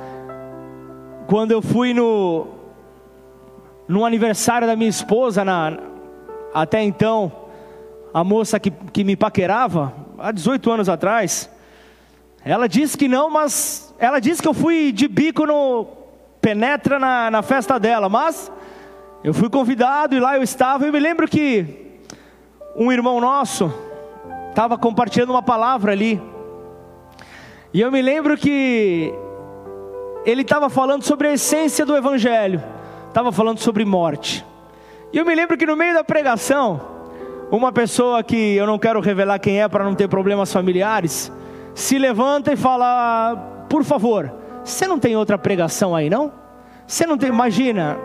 [1.26, 2.46] quando eu fui no,
[3.88, 5.78] no aniversário da minha esposa, na,
[6.52, 7.32] até então,
[8.12, 11.50] a moça que, que me paquerava, há 18 anos atrás,
[12.44, 15.86] ela disse que não, mas ela disse que eu fui de bico no
[16.40, 18.50] penetra na, na festa dela, mas
[19.22, 20.84] eu fui convidado e lá eu estava.
[20.84, 22.00] Eu me lembro que
[22.76, 23.72] um irmão nosso
[24.50, 26.20] estava compartilhando uma palavra ali,
[27.72, 29.14] e eu me lembro que
[30.24, 32.62] ele estava falando sobre a essência do Evangelho,
[33.08, 34.44] estava falando sobre morte.
[35.12, 36.80] E eu me lembro que no meio da pregação,
[37.50, 41.30] uma pessoa que eu não quero revelar quem é para não ter problemas familiares,
[41.74, 44.32] se levanta e fala: Por favor,
[44.64, 46.32] você não tem outra pregação aí não?
[46.86, 47.98] Você não tem, imagina,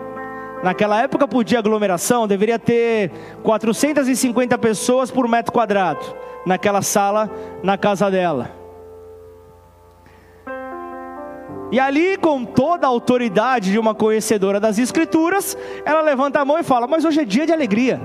[0.62, 3.10] naquela época podia aglomeração, deveria ter
[3.42, 6.00] 450 pessoas por metro quadrado,
[6.44, 7.30] naquela sala,
[7.62, 8.57] na casa dela.
[11.70, 16.58] E ali, com toda a autoridade de uma conhecedora das Escrituras, ela levanta a mão
[16.58, 18.00] e fala: Mas hoje é dia de alegria.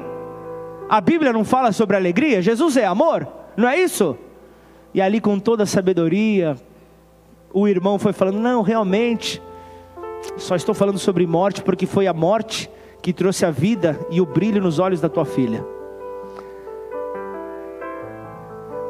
[0.90, 2.42] A Bíblia não fala sobre alegria?
[2.42, 4.18] Jesus é amor, não é isso?
[4.94, 6.58] E ali, com toda a sabedoria,
[7.54, 9.42] o irmão foi falando: Não, realmente,
[10.36, 12.70] só estou falando sobre morte porque foi a morte
[13.02, 15.66] que trouxe a vida e o brilho nos olhos da tua filha.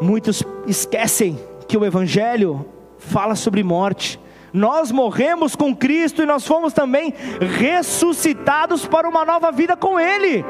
[0.02, 2.66] Muitos esquecem que o Evangelho
[2.98, 4.20] fala sobre morte
[4.54, 7.12] nós morremos com Cristo e nós fomos também
[7.58, 10.46] ressuscitados para uma nova vida com Ele.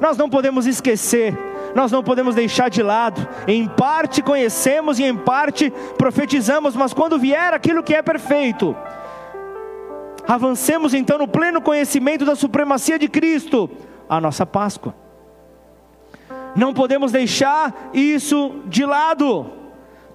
[0.00, 1.38] Nós não podemos esquecer,
[1.74, 3.28] nós não podemos deixar de lado.
[3.46, 8.74] Em parte conhecemos e em parte profetizamos, mas quando vier aquilo que é perfeito,
[10.26, 13.68] avancemos então no pleno conhecimento da supremacia de Cristo,
[14.08, 14.94] a nossa Páscoa.
[16.56, 19.50] Não podemos deixar isso de lado.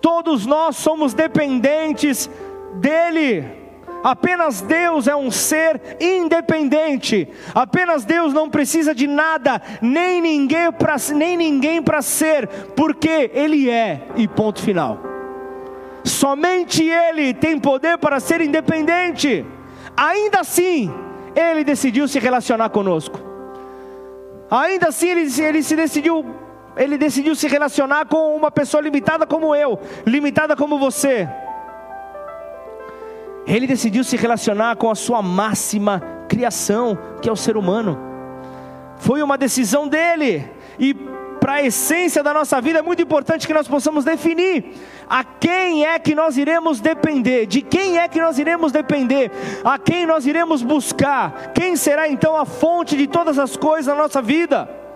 [0.01, 2.29] Todos nós somos dependentes
[2.77, 3.45] dele.
[4.03, 7.27] Apenas Deus é um ser independente.
[7.53, 13.69] Apenas Deus não precisa de nada, nem ninguém para nem ninguém para ser, porque ele
[13.69, 14.99] é e ponto final.
[16.03, 19.45] Somente ele tem poder para ser independente.
[19.95, 20.93] Ainda assim,
[21.35, 23.19] ele decidiu se relacionar conosco.
[24.49, 26.25] Ainda assim, ele, ele se decidiu
[26.77, 31.27] ele decidiu se relacionar com uma pessoa limitada como eu, limitada como você.
[33.47, 37.97] Ele decidiu se relacionar com a sua máxima criação, que é o ser humano.
[38.97, 40.45] Foi uma decisão dele.
[40.77, 40.93] E
[41.39, 44.75] para a essência da nossa vida é muito importante que nós possamos definir
[45.09, 49.31] a quem é que nós iremos depender, de quem é que nós iremos depender,
[49.63, 54.01] a quem nós iremos buscar, quem será então a fonte de todas as coisas na
[54.01, 54.86] nossa vida.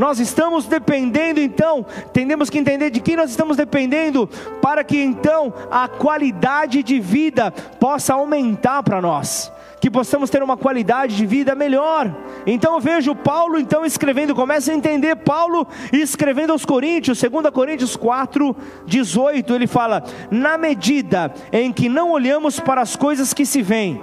[0.00, 4.26] Nós estamos dependendo então, temos que entender de quem nós estamos dependendo,
[4.62, 10.56] para que então a qualidade de vida possa aumentar para nós que possamos ter uma
[10.56, 12.14] qualidade de vida melhor.
[12.46, 17.94] Então eu vejo Paulo então escrevendo, começa a entender Paulo escrevendo aos Coríntios, 2 Coríntios
[17.94, 23.60] 4, 18, ele fala: "Na medida em que não olhamos para as coisas que se
[23.60, 24.00] veem,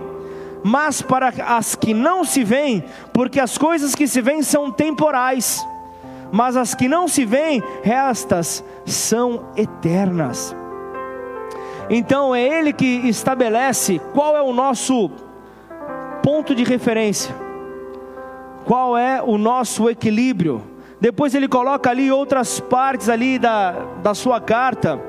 [0.63, 5.65] mas para as que não se veem, porque as coisas que se veem são temporais,
[6.31, 10.55] mas as que não se veem, estas são eternas.
[11.89, 15.09] Então é Ele que estabelece qual é o nosso
[16.21, 17.33] ponto de referência,
[18.65, 20.61] qual é o nosso equilíbrio.
[20.99, 23.71] Depois ele coloca ali outras partes ali da,
[24.01, 24.99] da sua carta,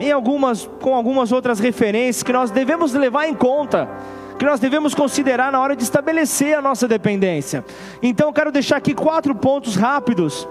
[0.00, 3.88] em algumas, com algumas outras referências que nós devemos levar em conta,
[4.38, 7.64] que nós devemos considerar na hora de estabelecer a nossa dependência.
[8.02, 10.48] Então eu quero deixar aqui quatro pontos rápidos.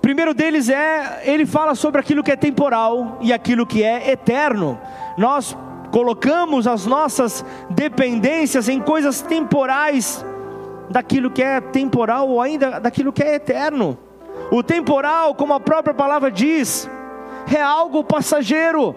[0.00, 4.78] Primeiro deles é, ele fala sobre aquilo que é temporal e aquilo que é eterno.
[5.16, 5.56] Nós
[5.90, 10.24] colocamos as nossas dependências em coisas temporais,
[10.90, 13.98] daquilo que é temporal ou ainda daquilo que é eterno.
[14.50, 16.88] O temporal, como a própria palavra diz,
[17.52, 18.94] é algo passageiro,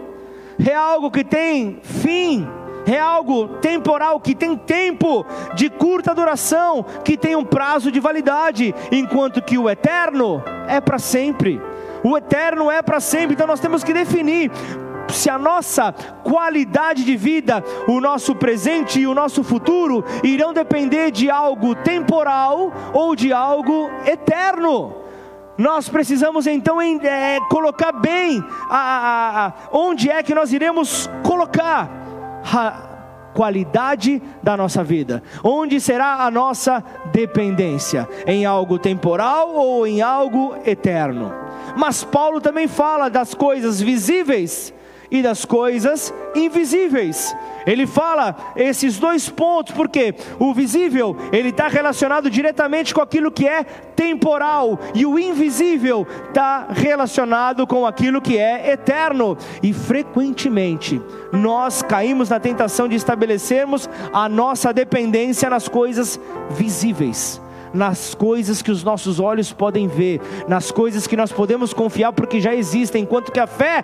[0.63, 2.47] é algo que tem fim,
[2.94, 8.74] é algo temporal, que tem tempo de curta duração, que tem um prazo de validade,
[8.92, 11.62] enquanto que o eterno é para sempre.
[12.04, 14.52] O eterno é para sempre, então nós temos que definir
[15.10, 21.12] se a nossa qualidade de vida, o nosso presente e o nosso futuro irão depender
[21.12, 24.96] de algo temporal ou de algo eterno.
[25.58, 32.07] Nós precisamos então é, colocar bem a, a, a, onde é que nós iremos colocar
[32.54, 32.98] a
[33.34, 40.56] qualidade da nossa vida, onde será a nossa dependência, em algo temporal ou em algo
[40.66, 41.32] eterno.
[41.76, 44.74] Mas Paulo também fala das coisas visíveis
[45.10, 47.36] e das coisas invisíveis.
[47.66, 53.47] Ele fala esses dois pontos, porque o visível ele está relacionado diretamente com aquilo que
[53.47, 59.38] é temporal e o invisível está relacionado com aquilo que é eterno.
[59.62, 61.01] E frequentemente
[61.32, 66.20] nós caímos na tentação de estabelecermos a nossa dependência nas coisas
[66.51, 67.41] visíveis
[67.74, 72.39] nas coisas que os nossos olhos podem ver, nas coisas que nós podemos confiar porque
[72.39, 73.84] já existem, enquanto que a fé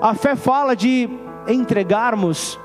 [0.00, 1.08] a fé fala de
[1.46, 2.58] entregarmos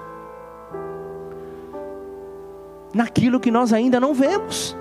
[2.94, 4.76] naquilo que nós ainda não vemos.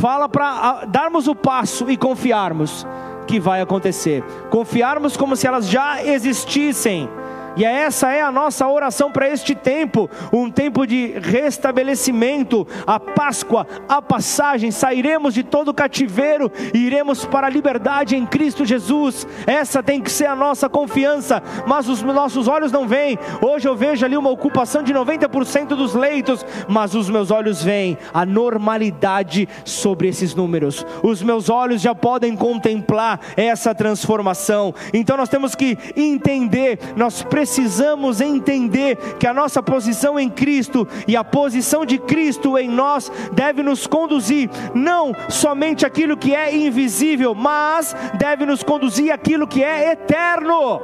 [0.00, 2.86] Fala para darmos o passo e confiarmos
[3.26, 4.22] que vai acontecer.
[4.50, 7.08] Confiarmos como se elas já existissem
[7.56, 13.66] e essa é a nossa oração para este tempo, um tempo de restabelecimento, a Páscoa,
[13.88, 19.26] a passagem, sairemos de todo o cativeiro e iremos para a liberdade em Cristo Jesus.
[19.46, 23.18] Essa tem que ser a nossa confiança, mas os nossos olhos não veem.
[23.40, 27.96] Hoje eu vejo ali uma ocupação de 90% dos leitos, mas os meus olhos veem
[28.12, 30.84] a normalidade sobre esses números.
[31.02, 34.74] Os meus olhos já podem contemplar essa transformação.
[34.92, 40.88] Então nós temos que entender, nós precisamos precisamos entender que a nossa posição em Cristo
[41.06, 46.56] e a posição de Cristo em nós deve nos conduzir não somente aquilo que é
[46.56, 50.80] invisível, mas deve nos conduzir aquilo que é eterno.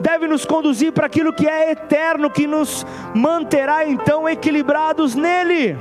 [0.00, 2.84] Deve nos conduzir para aquilo que é eterno, que nos
[3.14, 5.78] manterá então equilibrados nele.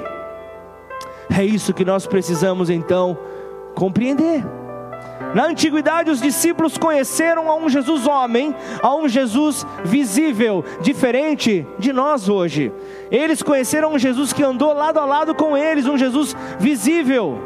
[1.37, 3.17] É isso que nós precisamos então
[3.75, 4.60] compreender.
[5.33, 11.93] Na antiguidade, os discípulos conheceram a um Jesus homem, a um Jesus visível, diferente de
[11.93, 12.71] nós hoje.
[13.09, 17.39] Eles conheceram um Jesus que andou lado a lado com eles, um Jesus visível.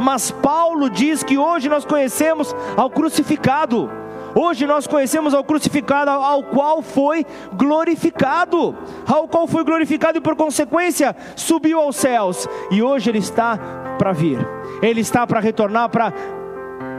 [0.00, 3.90] Mas Paulo diz que hoje nós conhecemos ao crucificado.
[4.34, 10.34] Hoje nós conhecemos ao crucificado, ao qual foi glorificado, ao qual foi glorificado e por
[10.34, 12.48] consequência subiu aos céus.
[12.70, 13.56] E hoje ele está
[13.96, 14.38] para vir,
[14.82, 16.12] ele está para retornar para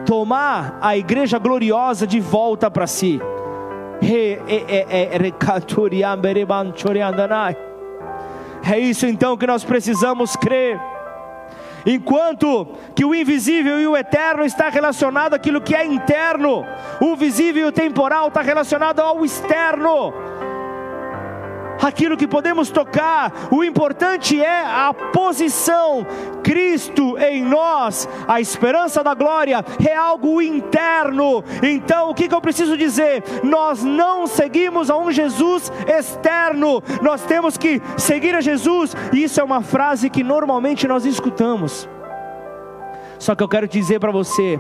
[0.06, 3.20] tomar a igreja gloriosa de volta para si.
[8.70, 10.80] É isso então que nós precisamos crer.
[11.86, 16.66] Enquanto que o invisível e o eterno está relacionado àquilo que é interno,
[17.00, 20.12] o visível e o temporal está relacionado ao externo
[21.82, 26.06] aquilo que podemos tocar, o importante é a posição.
[26.44, 31.44] Cristo em nós, a esperança da glória é algo interno.
[31.64, 33.24] Então, o que, que eu preciso dizer?
[33.44, 39.44] Nós não seguimos a um Jesus externo, nós temos que seguir a Jesus, isso é
[39.44, 41.90] uma frase que normalmente nós escutamos.
[43.18, 44.60] Só que eu quero dizer para você,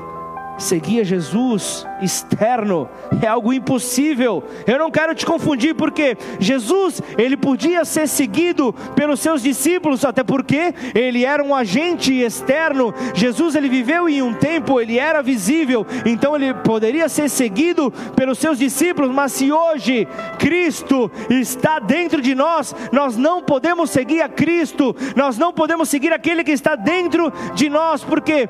[0.57, 2.89] seguir a Jesus externo
[3.21, 4.43] é algo impossível.
[4.65, 10.23] Eu não quero te confundir porque Jesus, ele podia ser seguido pelos seus discípulos, até
[10.23, 12.93] porque ele era um agente externo.
[13.13, 18.37] Jesus ele viveu em um tempo, ele era visível, então ele poderia ser seguido pelos
[18.37, 24.29] seus discípulos, mas se hoje Cristo está dentro de nós, nós não podemos seguir a
[24.29, 28.49] Cristo, nós não podemos seguir aquele que está dentro de nós, porque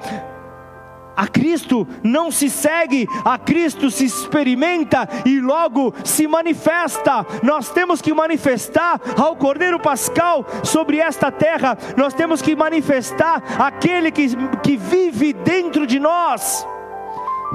[1.16, 7.26] a Cristo não se segue, a Cristo se experimenta e logo se manifesta.
[7.42, 14.12] Nós temos que manifestar ao Cordeiro Pascal sobre esta terra, nós temos que manifestar aquele
[14.12, 16.68] que, que vive dentro de nós.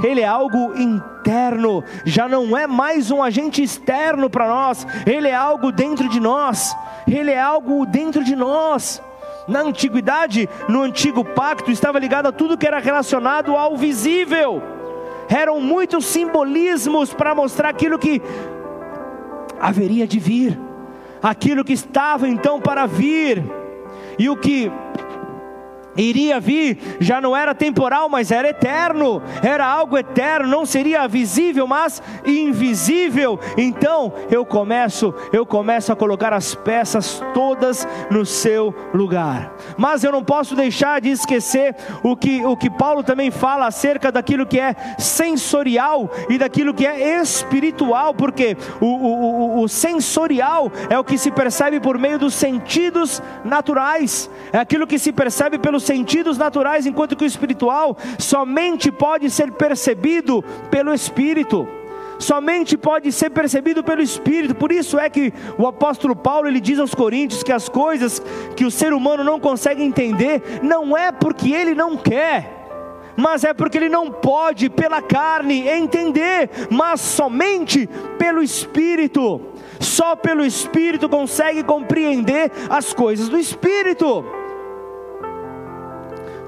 [0.02, 5.34] Ele é algo interno, já não é mais um agente externo para nós, ele é
[5.34, 6.74] algo dentro de nós,
[7.06, 9.02] ele é algo dentro de nós.
[9.50, 14.62] Na antiguidade, no antigo pacto, estava ligado a tudo que era relacionado ao visível.
[15.28, 18.22] Eram muitos simbolismos para mostrar aquilo que
[19.60, 20.58] haveria de vir,
[21.20, 23.44] aquilo que estava então para vir,
[24.16, 24.70] e o que
[25.96, 31.66] iria vir, já não era temporal, mas era eterno, era algo eterno, não seria visível,
[31.66, 33.38] mas invisível.
[33.56, 39.52] Então eu começo, eu começo a colocar as peças todas no seu lugar.
[39.76, 44.12] Mas eu não posso deixar de esquecer o que, o que Paulo também fala acerca
[44.12, 50.70] daquilo que é sensorial e daquilo que é espiritual, porque o, o, o, o sensorial
[50.88, 55.58] é o que se percebe por meio dos sentidos naturais, é aquilo que se percebe
[55.80, 61.66] pelos sentidos naturais, enquanto que o espiritual somente pode ser percebido pelo Espírito.
[62.18, 64.54] Somente pode ser percebido pelo Espírito.
[64.54, 68.22] Por isso é que o apóstolo Paulo ele diz aos Coríntios que as coisas
[68.54, 73.54] que o ser humano não consegue entender não é porque ele não quer, mas é
[73.54, 79.40] porque ele não pode pela carne entender, mas somente pelo Espírito.
[79.80, 84.39] Só pelo Espírito consegue compreender as coisas do Espírito.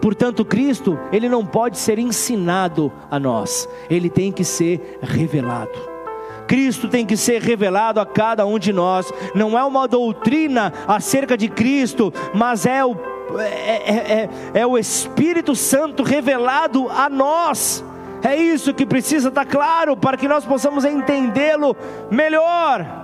[0.03, 5.92] Portanto, Cristo, ele não pode ser ensinado a nós, ele tem que ser revelado.
[6.48, 9.11] Cristo tem que ser revelado a cada um de nós.
[9.32, 12.96] Não é uma doutrina acerca de Cristo, mas é o,
[13.38, 17.84] é, é, é, é o Espírito Santo revelado a nós.
[18.24, 21.76] É isso que precisa estar claro para que nós possamos entendê-lo
[22.11, 23.01] melhor.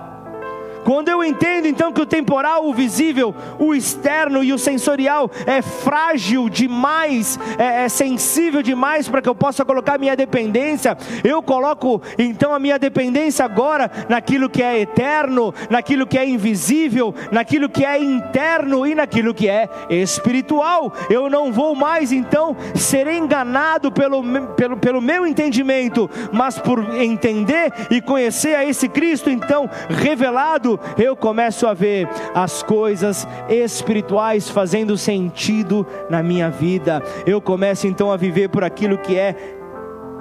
[0.89, 5.61] Quando eu entendo então que o temporal, o visível, o externo e o sensorial é
[5.61, 12.01] frágil demais, é, é sensível demais para que eu possa colocar minha dependência, eu coloco
[12.17, 17.85] então a minha dependência agora naquilo que é eterno, naquilo que é invisível, naquilo que
[17.85, 20.91] é interno e naquilo que é espiritual.
[21.07, 24.23] Eu não vou mais então ser enganado pelo,
[24.55, 31.15] pelo, pelo meu entendimento, mas por entender e conhecer a esse Cristo então revelado eu
[31.15, 37.01] começo a ver as coisas espirituais fazendo sentido na minha vida.
[37.25, 39.35] Eu começo então a viver por aquilo que é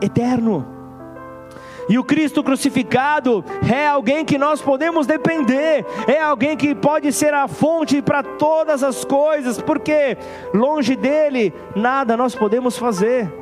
[0.01, 0.79] eterno.
[1.89, 3.43] E o Cristo crucificado
[3.73, 8.83] é alguém que nós podemos depender, é alguém que pode ser a fonte para todas
[8.83, 10.19] as coisas, porque
[10.53, 13.38] longe dele nada nós podemos fazer.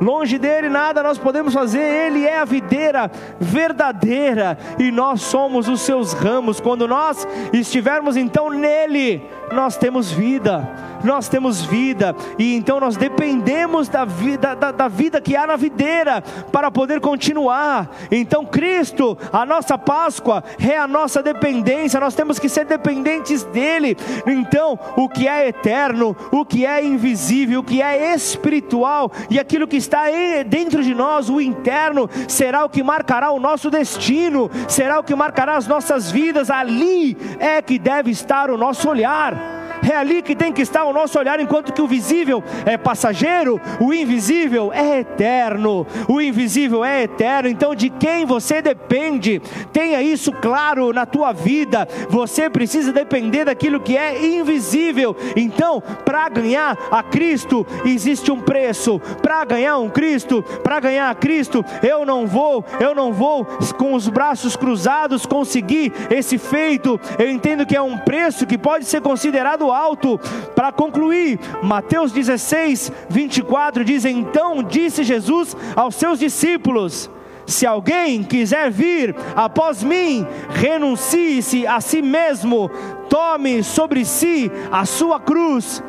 [0.00, 5.82] Longe dele nada nós podemos fazer, ele é a videira verdadeira e nós somos os
[5.82, 6.58] seus ramos.
[6.58, 9.22] Quando nós estivermos então nele,
[9.52, 15.20] nós temos vida nós temos vida, e então nós dependemos da vida, da, da vida
[15.20, 16.22] que há na videira
[16.52, 17.90] para poder continuar.
[18.10, 23.96] Então, Cristo, a nossa Páscoa, é a nossa dependência, nós temos que ser dependentes dEle.
[24.26, 29.66] Então, o que é eterno, o que é invisível, o que é espiritual e aquilo
[29.66, 30.04] que está
[30.46, 35.14] dentro de nós, o interno, será o que marcará o nosso destino, será o que
[35.14, 36.50] marcará as nossas vidas.
[36.50, 39.59] Ali é que deve estar o nosso olhar.
[39.88, 43.60] É ali que tem que estar o nosso olhar, enquanto que o visível é passageiro,
[43.80, 45.86] o invisível é eterno.
[46.08, 47.48] O invisível é eterno.
[47.48, 49.40] Então, de quem você depende,
[49.72, 51.88] tenha isso claro na tua vida.
[52.08, 55.16] Você precisa depender daquilo que é invisível.
[55.34, 59.00] Então, para ganhar a Cristo, existe um preço.
[59.22, 63.44] Para ganhar um Cristo, para ganhar a Cristo, eu não vou, eu não vou
[63.76, 67.00] com os braços cruzados conseguir esse feito.
[67.18, 70.18] Eu entendo que é um preço que pode ser considerado alto.
[70.54, 77.10] Para concluir, Mateus 16, 24 diz: Então disse Jesus aos seus discípulos:
[77.50, 82.70] se alguém quiser vir após mim, renuncie-se a si mesmo,
[83.08, 85.82] tome sobre si a sua cruz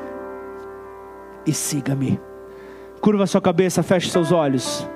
[1.45, 2.19] e siga-me.
[2.99, 4.87] Curva sua cabeça, feche seus olhos.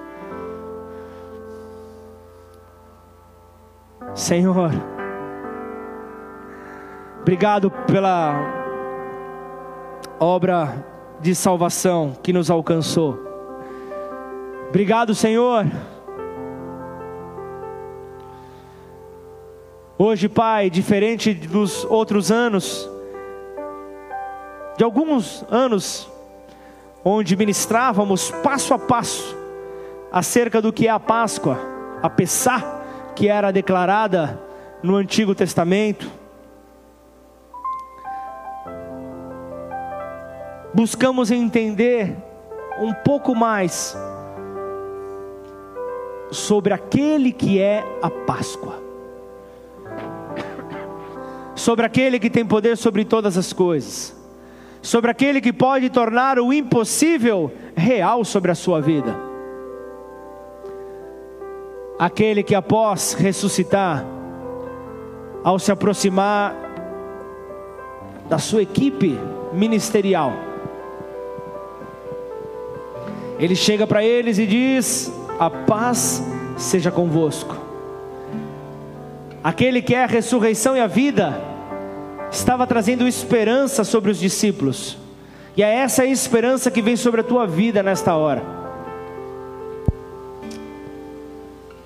[4.13, 4.71] Senhor,
[7.21, 8.64] obrigado pela
[10.19, 10.85] obra
[11.21, 13.19] de salvação que nos alcançou.
[14.69, 15.65] Obrigado, Senhor.
[19.97, 22.89] Hoje, Pai, diferente dos outros anos,
[24.77, 26.09] de alguns anos,
[27.03, 29.37] onde ministrávamos passo a passo
[30.11, 31.57] acerca do que é a Páscoa,
[32.01, 32.81] a Pessá,
[33.15, 34.41] que era declarada
[34.83, 36.11] no Antigo Testamento.
[40.75, 42.15] Buscamos entender
[42.79, 43.97] um pouco mais
[46.31, 48.85] sobre aquele que é a Páscoa
[51.65, 54.15] sobre aquele que tem poder sobre todas as coisas,
[54.81, 59.15] sobre aquele que pode tornar o impossível real sobre a sua vida.
[61.97, 64.05] Aquele que após ressuscitar,
[65.43, 66.53] ao se aproximar
[68.29, 69.17] da sua equipe
[69.53, 70.33] ministerial,
[73.39, 76.23] ele chega para eles e diz: A paz
[76.57, 77.55] seja convosco.
[79.43, 81.39] Aquele que é a ressurreição e a vida,
[82.31, 84.97] estava trazendo esperança sobre os discípulos.
[85.55, 88.43] E é essa esperança que vem sobre a tua vida nesta hora.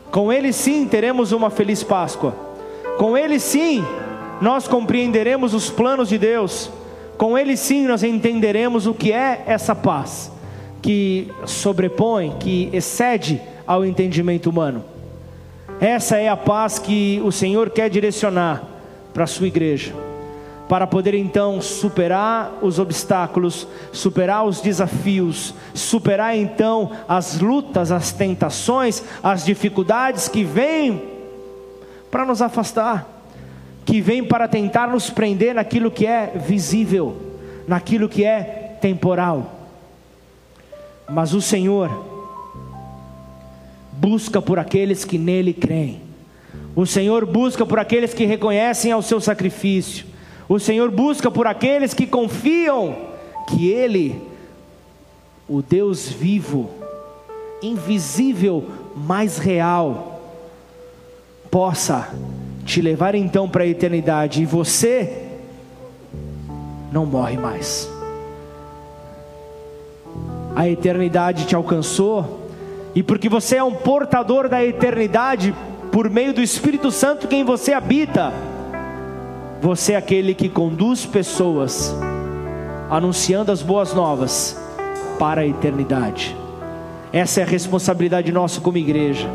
[0.09, 2.33] Com Ele sim teremos uma feliz Páscoa.
[2.97, 3.83] Com Ele sim
[4.41, 6.71] nós compreenderemos os planos de Deus.
[7.17, 10.31] Com Ele sim nós entenderemos o que é essa paz
[10.81, 14.83] que sobrepõe, que excede ao entendimento humano.
[15.79, 18.63] Essa é a paz que o Senhor quer direcionar
[19.13, 19.93] para a sua igreja,
[20.67, 29.03] para poder então superar os obstáculos, superar os desafios, superar então as lutas, as tentações,
[29.23, 31.01] as dificuldades que vêm
[32.11, 33.23] para nos afastar,
[33.85, 37.15] que vêm para tentar nos prender naquilo que é visível,
[37.67, 39.58] naquilo que é temporal.
[41.11, 41.89] Mas o Senhor,
[43.99, 46.01] busca por aqueles que nele creem.
[46.75, 50.05] O Senhor busca por aqueles que reconhecem ao seu sacrifício.
[50.47, 52.95] O Senhor busca por aqueles que confiam
[53.47, 54.21] que Ele,
[55.47, 56.69] o Deus vivo,
[57.61, 60.21] invisível, mais real,
[61.51, 62.13] possa
[62.65, 65.27] te levar então para a eternidade e você
[66.91, 67.89] não morre mais.
[70.59, 72.49] A eternidade te alcançou
[72.93, 75.55] e porque você é um portador da eternidade
[75.89, 78.33] por meio do Espírito Santo que em você habita,
[79.61, 81.95] você é aquele que conduz pessoas
[82.89, 84.61] anunciando as boas novas
[85.17, 86.35] para a eternidade.
[87.13, 89.29] Essa é a responsabilidade nossa como igreja.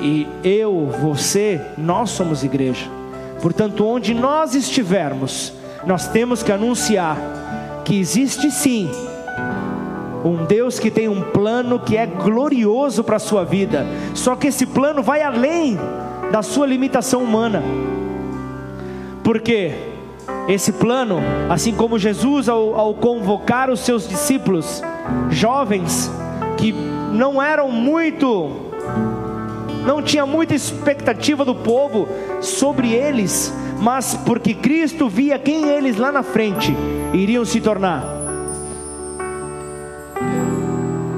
[0.00, 2.86] E eu, você, nós somos igreja.
[3.42, 5.52] Portanto, onde nós estivermos,
[5.86, 7.18] nós temos que anunciar
[7.84, 8.90] que existe sim
[10.24, 14.48] um Deus que tem um plano que é glorioso para a sua vida, só que
[14.48, 15.78] esse plano vai além
[16.30, 17.62] da sua limitação humana,
[19.22, 19.72] porque
[20.48, 24.82] esse plano, assim como Jesus, ao, ao convocar os seus discípulos,
[25.30, 26.10] jovens,
[26.56, 26.72] que
[27.12, 28.50] não eram muito,
[29.84, 32.08] não tinha muita expectativa do povo
[32.40, 36.74] sobre eles, mas porque Cristo via quem eles lá na frente
[37.12, 38.15] iriam se tornar.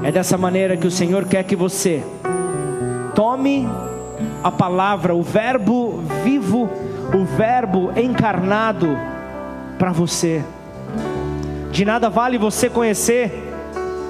[0.09, 2.03] É dessa maneira que o Senhor quer que você
[3.13, 3.69] tome
[4.43, 6.67] a palavra, o Verbo vivo,
[7.13, 8.87] o Verbo encarnado
[9.77, 10.43] para você.
[11.71, 13.53] De nada vale você conhecer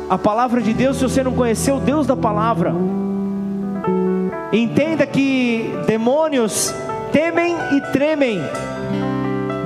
[0.10, 2.74] a palavra de Deus se você não conhecer o Deus da palavra.
[4.54, 6.74] Entenda que demônios
[7.12, 8.40] temem e tremem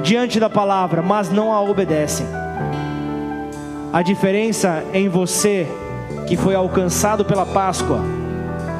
[0.02, 2.26] diante da palavra, mas não a obedecem.
[3.94, 5.68] A diferença em você
[6.28, 8.00] que foi alcançado pela Páscoa.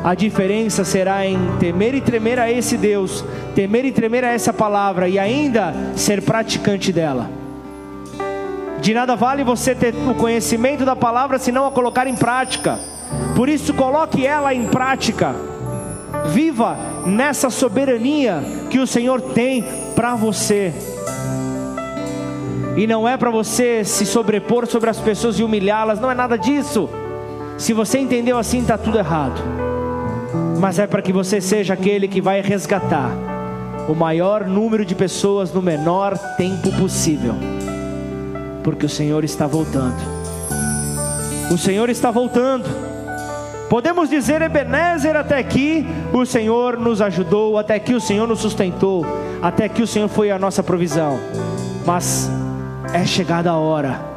[0.04, 3.24] A diferença será em temer e tremer a esse Deus,
[3.56, 7.30] temer e tremer a essa palavra e ainda ser praticante dela.
[8.82, 12.78] De nada vale você ter o conhecimento da palavra se não a colocar em prática.
[13.34, 15.34] Por isso, coloque ela em prática.
[16.28, 19.64] Viva nessa soberania que o Senhor tem
[19.96, 20.74] para você.
[22.76, 26.38] E não é para você se sobrepor sobre as pessoas e humilhá-las, não é nada
[26.38, 26.90] disso.
[27.64, 29.42] Se você entendeu assim, está tudo errado.
[30.60, 33.10] Mas é para que você seja aquele que vai resgatar
[33.88, 37.34] o maior número de pessoas no menor tempo possível.
[38.66, 39.96] Porque o Senhor está voltando.
[41.54, 42.66] O Senhor está voltando.
[43.70, 49.06] Podemos dizer, Ebenezer, até aqui o Senhor nos ajudou, até aqui o Senhor nos sustentou,
[49.42, 51.18] até aqui o Senhor foi a nossa provisão.
[51.86, 52.30] Mas
[52.94, 54.13] é chegada a hora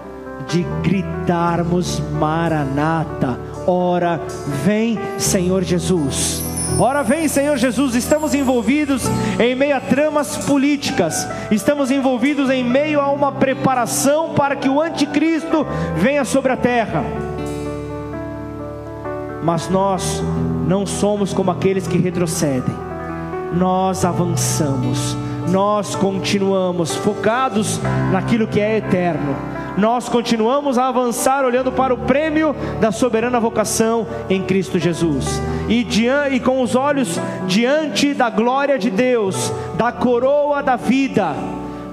[0.49, 4.20] de gritarmos Maranata, ora
[4.64, 6.44] vem Senhor Jesus.
[6.78, 9.05] Ora vem, Senhor Jesus, estamos envolvidos
[9.40, 14.82] em meio a tramas políticas, estamos envolvidos em meio a uma preparação para que o
[14.82, 15.66] anticristo
[15.97, 17.03] venha sobre a terra.
[19.42, 20.22] Mas nós
[20.68, 22.74] não somos como aqueles que retrocedem,
[23.55, 25.16] nós avançamos,
[25.49, 27.80] nós continuamos focados
[28.12, 34.07] naquilo que é eterno nós continuamos a avançar olhando para o prêmio da soberana vocação
[34.29, 35.41] em Cristo Jesus.
[35.68, 41.35] E, diante, e com os olhos diante da glória de Deus, da coroa da vida,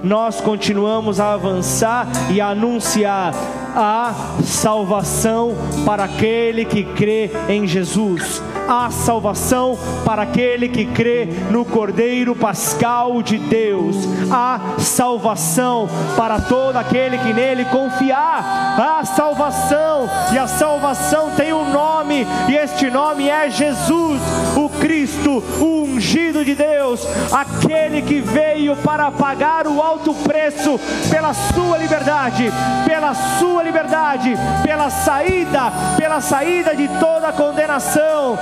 [0.02, 3.34] nós continuamos a avançar e a anunciar
[3.74, 4.14] a
[4.44, 5.54] salvação
[5.84, 8.42] para aquele que crê em Jesus.
[8.66, 13.96] Há salvação para aquele que crê no Cordeiro Pascal de Deus,
[14.30, 21.70] há salvação para todo aquele que nele confiar, há salvação, e a salvação tem um
[21.70, 24.20] nome, e este nome é Jesus,
[24.56, 31.34] o Cristo, o ungido de Deus, aquele que veio para pagar o alto preço pela
[31.34, 32.50] sua liberdade,
[32.86, 38.38] pela sua liberdade, pela saída, pela saída de toda condenação.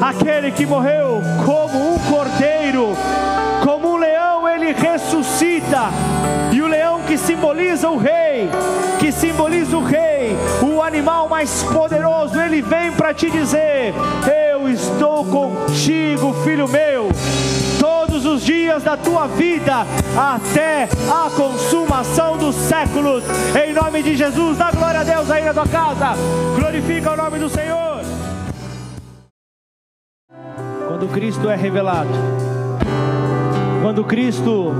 [0.00, 2.96] Aquele que morreu como um cordeiro,
[3.62, 5.90] como um leão, ele ressuscita.
[6.52, 8.50] E o leão que simboliza o rei,
[8.98, 13.94] que simboliza o rei, o animal mais poderoso, ele vem para te dizer:
[14.50, 17.01] Eu estou contigo, filho meu
[18.22, 19.84] todos os dias da tua vida
[20.16, 23.24] até a consumação dos séculos.
[23.54, 26.14] Em nome de Jesus, dá glória a Deus aí na tua casa.
[26.56, 28.00] Glorifica o nome do Senhor.
[30.86, 32.10] Quando Cristo é revelado,
[33.82, 34.72] quando Cristo,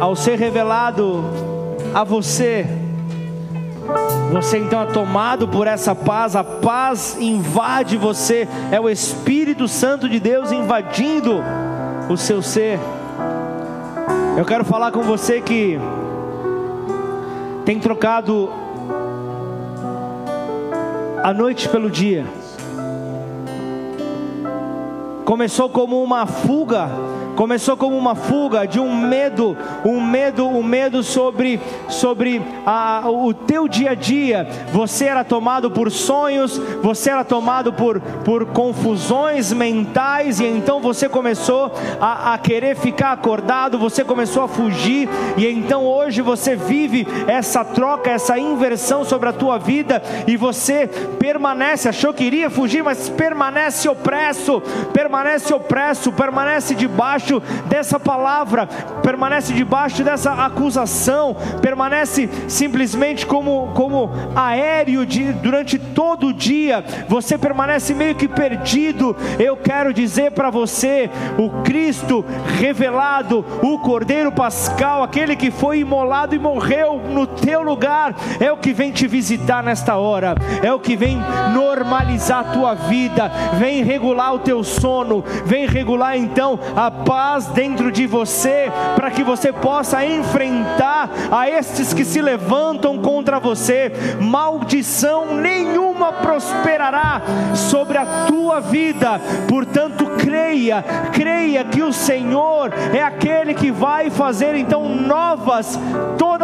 [0.00, 1.24] ao ser revelado
[1.94, 2.66] a você,
[4.32, 10.08] você então é tomado por essa paz, a paz invade você, é o Espírito Santo
[10.08, 11.42] de Deus invadindo
[12.08, 12.78] o seu ser.
[14.36, 15.78] Eu quero falar com você que
[17.64, 18.50] tem trocado
[21.22, 22.26] a noite pelo dia.
[25.24, 26.90] Começou como uma fuga
[27.36, 33.34] Começou como uma fuga de um medo, um medo, um medo sobre, sobre a, o
[33.34, 34.46] teu dia a dia.
[34.72, 41.08] Você era tomado por sonhos, você era tomado por, por confusões mentais, e então você
[41.08, 47.06] começou a, a querer ficar acordado, você começou a fugir, e então hoje você vive
[47.26, 50.86] essa troca, essa inversão sobre a tua vida, e você
[51.18, 54.62] permanece, achou que iria fugir, mas permanece opresso,
[54.92, 58.66] permanece opresso, permanece debaixo debaixo dessa palavra,
[59.02, 67.38] permanece debaixo dessa acusação, permanece simplesmente como, como aéreo de, durante todo o dia, você
[67.38, 69.16] permanece meio que perdido.
[69.38, 72.24] Eu quero dizer para você: o Cristo
[72.58, 78.56] revelado, o Cordeiro Pascal, aquele que foi imolado e morreu no teu lugar, é o
[78.56, 81.18] que vem te visitar nesta hora, é o que vem
[81.52, 87.46] normalizar a tua vida, vem regular o teu sono, vem regular então a paz paz
[87.46, 93.92] dentro de você, para que você possa enfrentar a estes que se levantam contra você.
[94.20, 97.22] Maldição nenhuma prosperará
[97.54, 99.20] sobre a tua vida.
[99.48, 105.78] Portanto, creia, creia que o Senhor é aquele que vai fazer então novas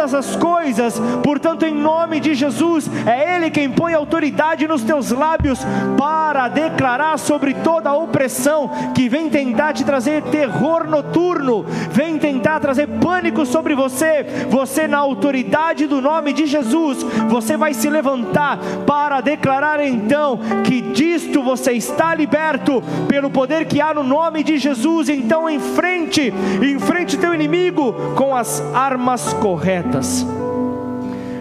[0.01, 0.99] todas as coisas.
[1.23, 5.59] Portanto, em nome de Jesus, é Ele quem põe autoridade nos teus lábios
[5.97, 12.59] para declarar sobre toda a opressão que vem tentar te trazer terror noturno vem tentar
[12.59, 18.57] trazer pânico sobre você, você, na autoridade do nome de Jesus, você vai se levantar
[18.85, 24.57] para declarar então que disto você está liberto pelo poder que há no nome de
[24.57, 25.09] Jesus.
[25.09, 29.90] Então, enfrente, enfrente teu inimigo com as armas corretas.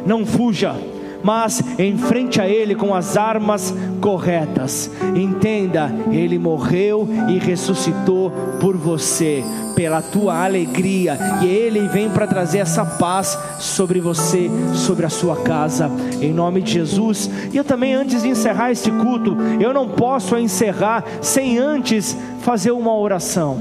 [0.07, 0.75] Não fuja
[1.23, 4.91] mas enfrente a Ele com as armas corretas.
[5.15, 8.31] Entenda, Ele morreu e ressuscitou
[8.61, 9.45] por você,
[9.75, 15.37] pela tua alegria, e Ele vem para trazer essa paz sobre você, sobre a sua
[15.37, 15.91] casa,
[16.21, 17.31] em nome de Jesus.
[17.53, 22.71] E eu também, antes de encerrar este culto, eu não posso encerrar sem antes fazer
[22.71, 23.59] uma oração,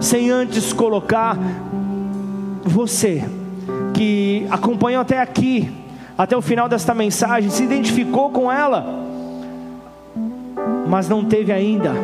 [0.00, 1.38] sem antes colocar
[2.64, 3.24] você
[4.02, 5.70] que acompanhou até aqui,
[6.18, 8.84] até o final desta mensagem, se identificou com ela,
[10.88, 11.94] mas não teve ainda,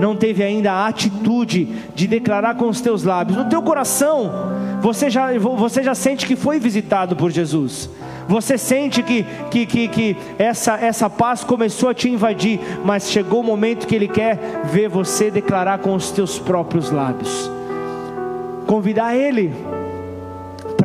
[0.00, 4.32] não teve ainda a atitude de declarar com os teus lábios, no teu coração,
[4.80, 7.90] você já, você já sente que foi visitado por Jesus.
[8.26, 13.40] Você sente que, que, que, que essa, essa paz começou a te invadir, mas chegou
[13.40, 14.38] o momento que Ele quer
[14.72, 17.50] ver você declarar com os teus próprios lábios.
[18.66, 19.52] Convidar Ele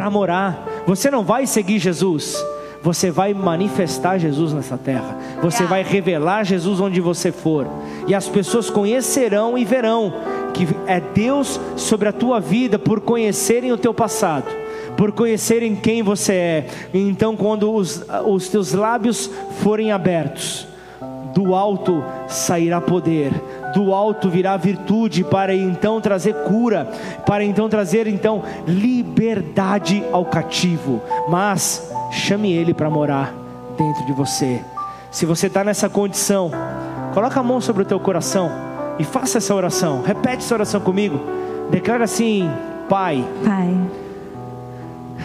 [0.07, 0.83] para morar.
[0.85, 2.35] Você não vai seguir Jesus,
[2.81, 5.17] você vai manifestar Jesus nessa terra.
[5.41, 7.67] Você vai revelar Jesus onde você for.
[8.07, 10.13] E as pessoas conhecerão e verão
[10.53, 14.45] que é Deus sobre a tua vida por conhecerem o teu passado
[14.95, 16.67] por conhecerem quem você é.
[16.91, 19.29] Então, quando os, os teus lábios
[19.61, 20.67] forem abertos,
[21.37, 23.31] do alto sairá poder,
[23.71, 26.85] do alto virá virtude para então trazer cura,
[27.27, 30.99] para então trazer então liberdade ao cativo.
[31.29, 33.35] Mas chame ele para morar
[33.77, 34.59] dentro de você.
[35.11, 36.49] Se você está nessa condição,
[37.13, 38.49] coloca a mão sobre o teu coração
[38.97, 40.01] e faça essa oração.
[40.01, 41.19] Repete essa oração comigo.
[41.69, 42.49] Declara assim:
[42.89, 43.23] Pai.
[43.45, 44.06] Pai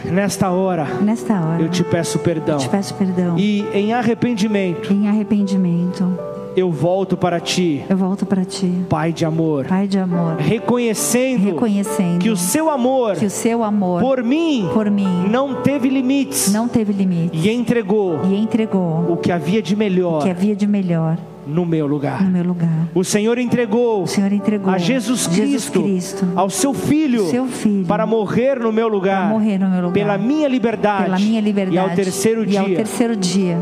[0.05, 2.59] Nesta hora, nesta hora, eu te peço perdão.
[2.59, 3.39] Te peço perdão.
[3.39, 6.19] E em arrependimento, em arrependimento,
[6.57, 7.85] eu volto para ti.
[7.89, 8.71] Eu volto para ti.
[8.89, 9.67] Pai de amor.
[9.67, 10.37] Pai de amor.
[10.37, 15.63] Reconhecendo, reconhecendo que o seu amor, que o seu amor por mim, por mim, não
[15.63, 16.53] teve limites.
[16.53, 17.43] Não teve limites.
[17.43, 18.21] E entregou.
[18.25, 20.21] E entregou o que havia de melhor.
[20.21, 21.17] O que havia de melhor
[21.47, 22.23] no meu lugar.
[22.23, 22.89] No meu lugar.
[22.95, 27.47] O Senhor entregou, o Senhor entregou a Jesus Cristo, Jesus Cristo ao seu filho, seu
[27.47, 31.41] filho para morrer no meu lugar, morrer no meu lugar pela minha liberdade, pela minha
[31.41, 33.59] liberdade e ao terceiro e dia, ao terceiro dia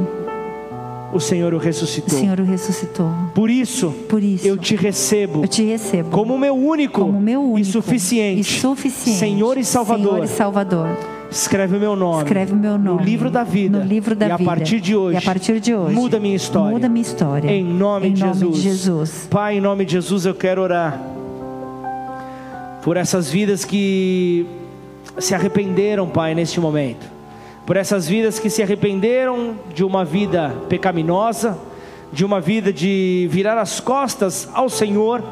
[1.13, 2.17] o Senhor o ressuscitou.
[2.17, 3.13] O Senhor o ressuscitou.
[3.35, 5.43] Por isso, Por isso eu te recebo.
[5.43, 9.65] Eu te recebo como meu único, como meu único e suficiente, e suficiente Senhor e
[9.65, 10.13] Salvador.
[10.13, 11.20] Senhor e Salvador.
[11.31, 12.25] Escreve o meu nome.
[12.25, 13.79] Escreve o meu nome no livro da vida.
[13.79, 14.43] No livro da e vida.
[14.43, 15.15] a partir de hoje.
[15.15, 15.95] E a partir de hoje.
[15.95, 16.71] Muda minha história.
[16.73, 17.51] Muda minha história.
[17.51, 18.57] Em nome, em de, nome Jesus.
[18.57, 19.29] de Jesus.
[19.31, 21.01] Pai, em nome de Jesus eu quero orar
[22.83, 24.47] por essas vidas que
[25.19, 27.07] se arrependeram, Pai, neste momento.
[27.65, 31.57] Por essas vidas que se arrependeram de uma vida pecaminosa,
[32.13, 35.23] de uma vida de virar as costas ao Senhor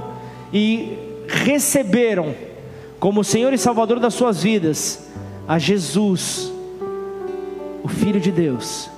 [0.53, 0.96] e
[1.26, 2.34] receberam
[3.01, 5.09] como Senhor e Salvador das suas vidas
[5.49, 6.53] a Jesus,
[7.82, 8.90] o Filho de Deus,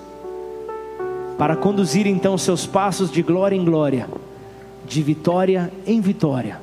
[1.39, 4.09] para conduzir então seus passos de glória em glória,
[4.85, 6.61] de vitória em vitória,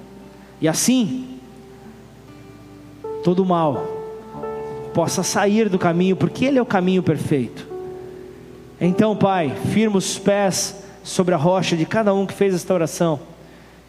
[0.60, 1.40] e assim,
[3.24, 3.88] todo mal
[4.94, 7.66] possa sair do caminho, porque Ele é o caminho perfeito.
[8.82, 13.20] Então, Pai, firma os pés sobre a rocha de cada um que fez esta oração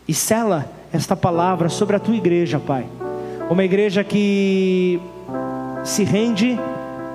[0.06, 2.86] e sela esta palavra sobre a tua igreja, Pai.
[3.50, 5.00] Uma igreja que
[5.88, 6.58] se rende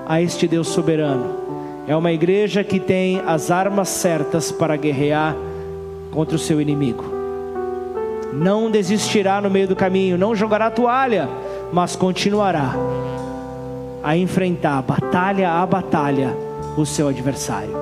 [0.06, 1.44] a este Deus soberano.
[1.88, 5.36] É uma igreja que tem as armas certas para guerrear
[6.12, 7.06] contra o seu inimigo.
[8.34, 11.30] Não desistirá no meio do caminho, não jogará toalha,
[11.72, 12.74] mas continuará
[14.02, 16.36] a enfrentar batalha a batalha
[16.76, 17.78] o seu adversário.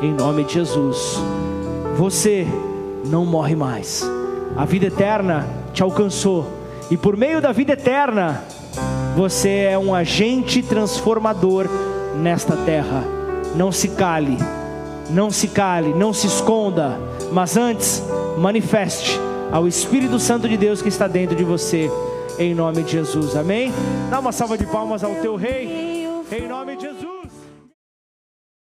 [0.00, 1.20] Em nome de Jesus,
[1.96, 2.46] você
[3.04, 4.08] não morre mais.
[4.56, 6.46] A vida eterna te alcançou,
[6.90, 8.44] e por meio da vida eterna,
[9.14, 11.66] você é um agente transformador
[12.20, 13.04] nesta terra.
[13.54, 14.38] Não se cale,
[15.10, 16.98] não se cale, não se esconda,
[17.30, 18.02] mas antes
[18.38, 21.90] manifeste ao Espírito Santo de Deus que está dentro de você,
[22.38, 23.36] em nome de Jesus.
[23.36, 23.72] Amém?
[24.10, 27.21] Dá uma salva de palmas ao teu rei, em nome de Jesus.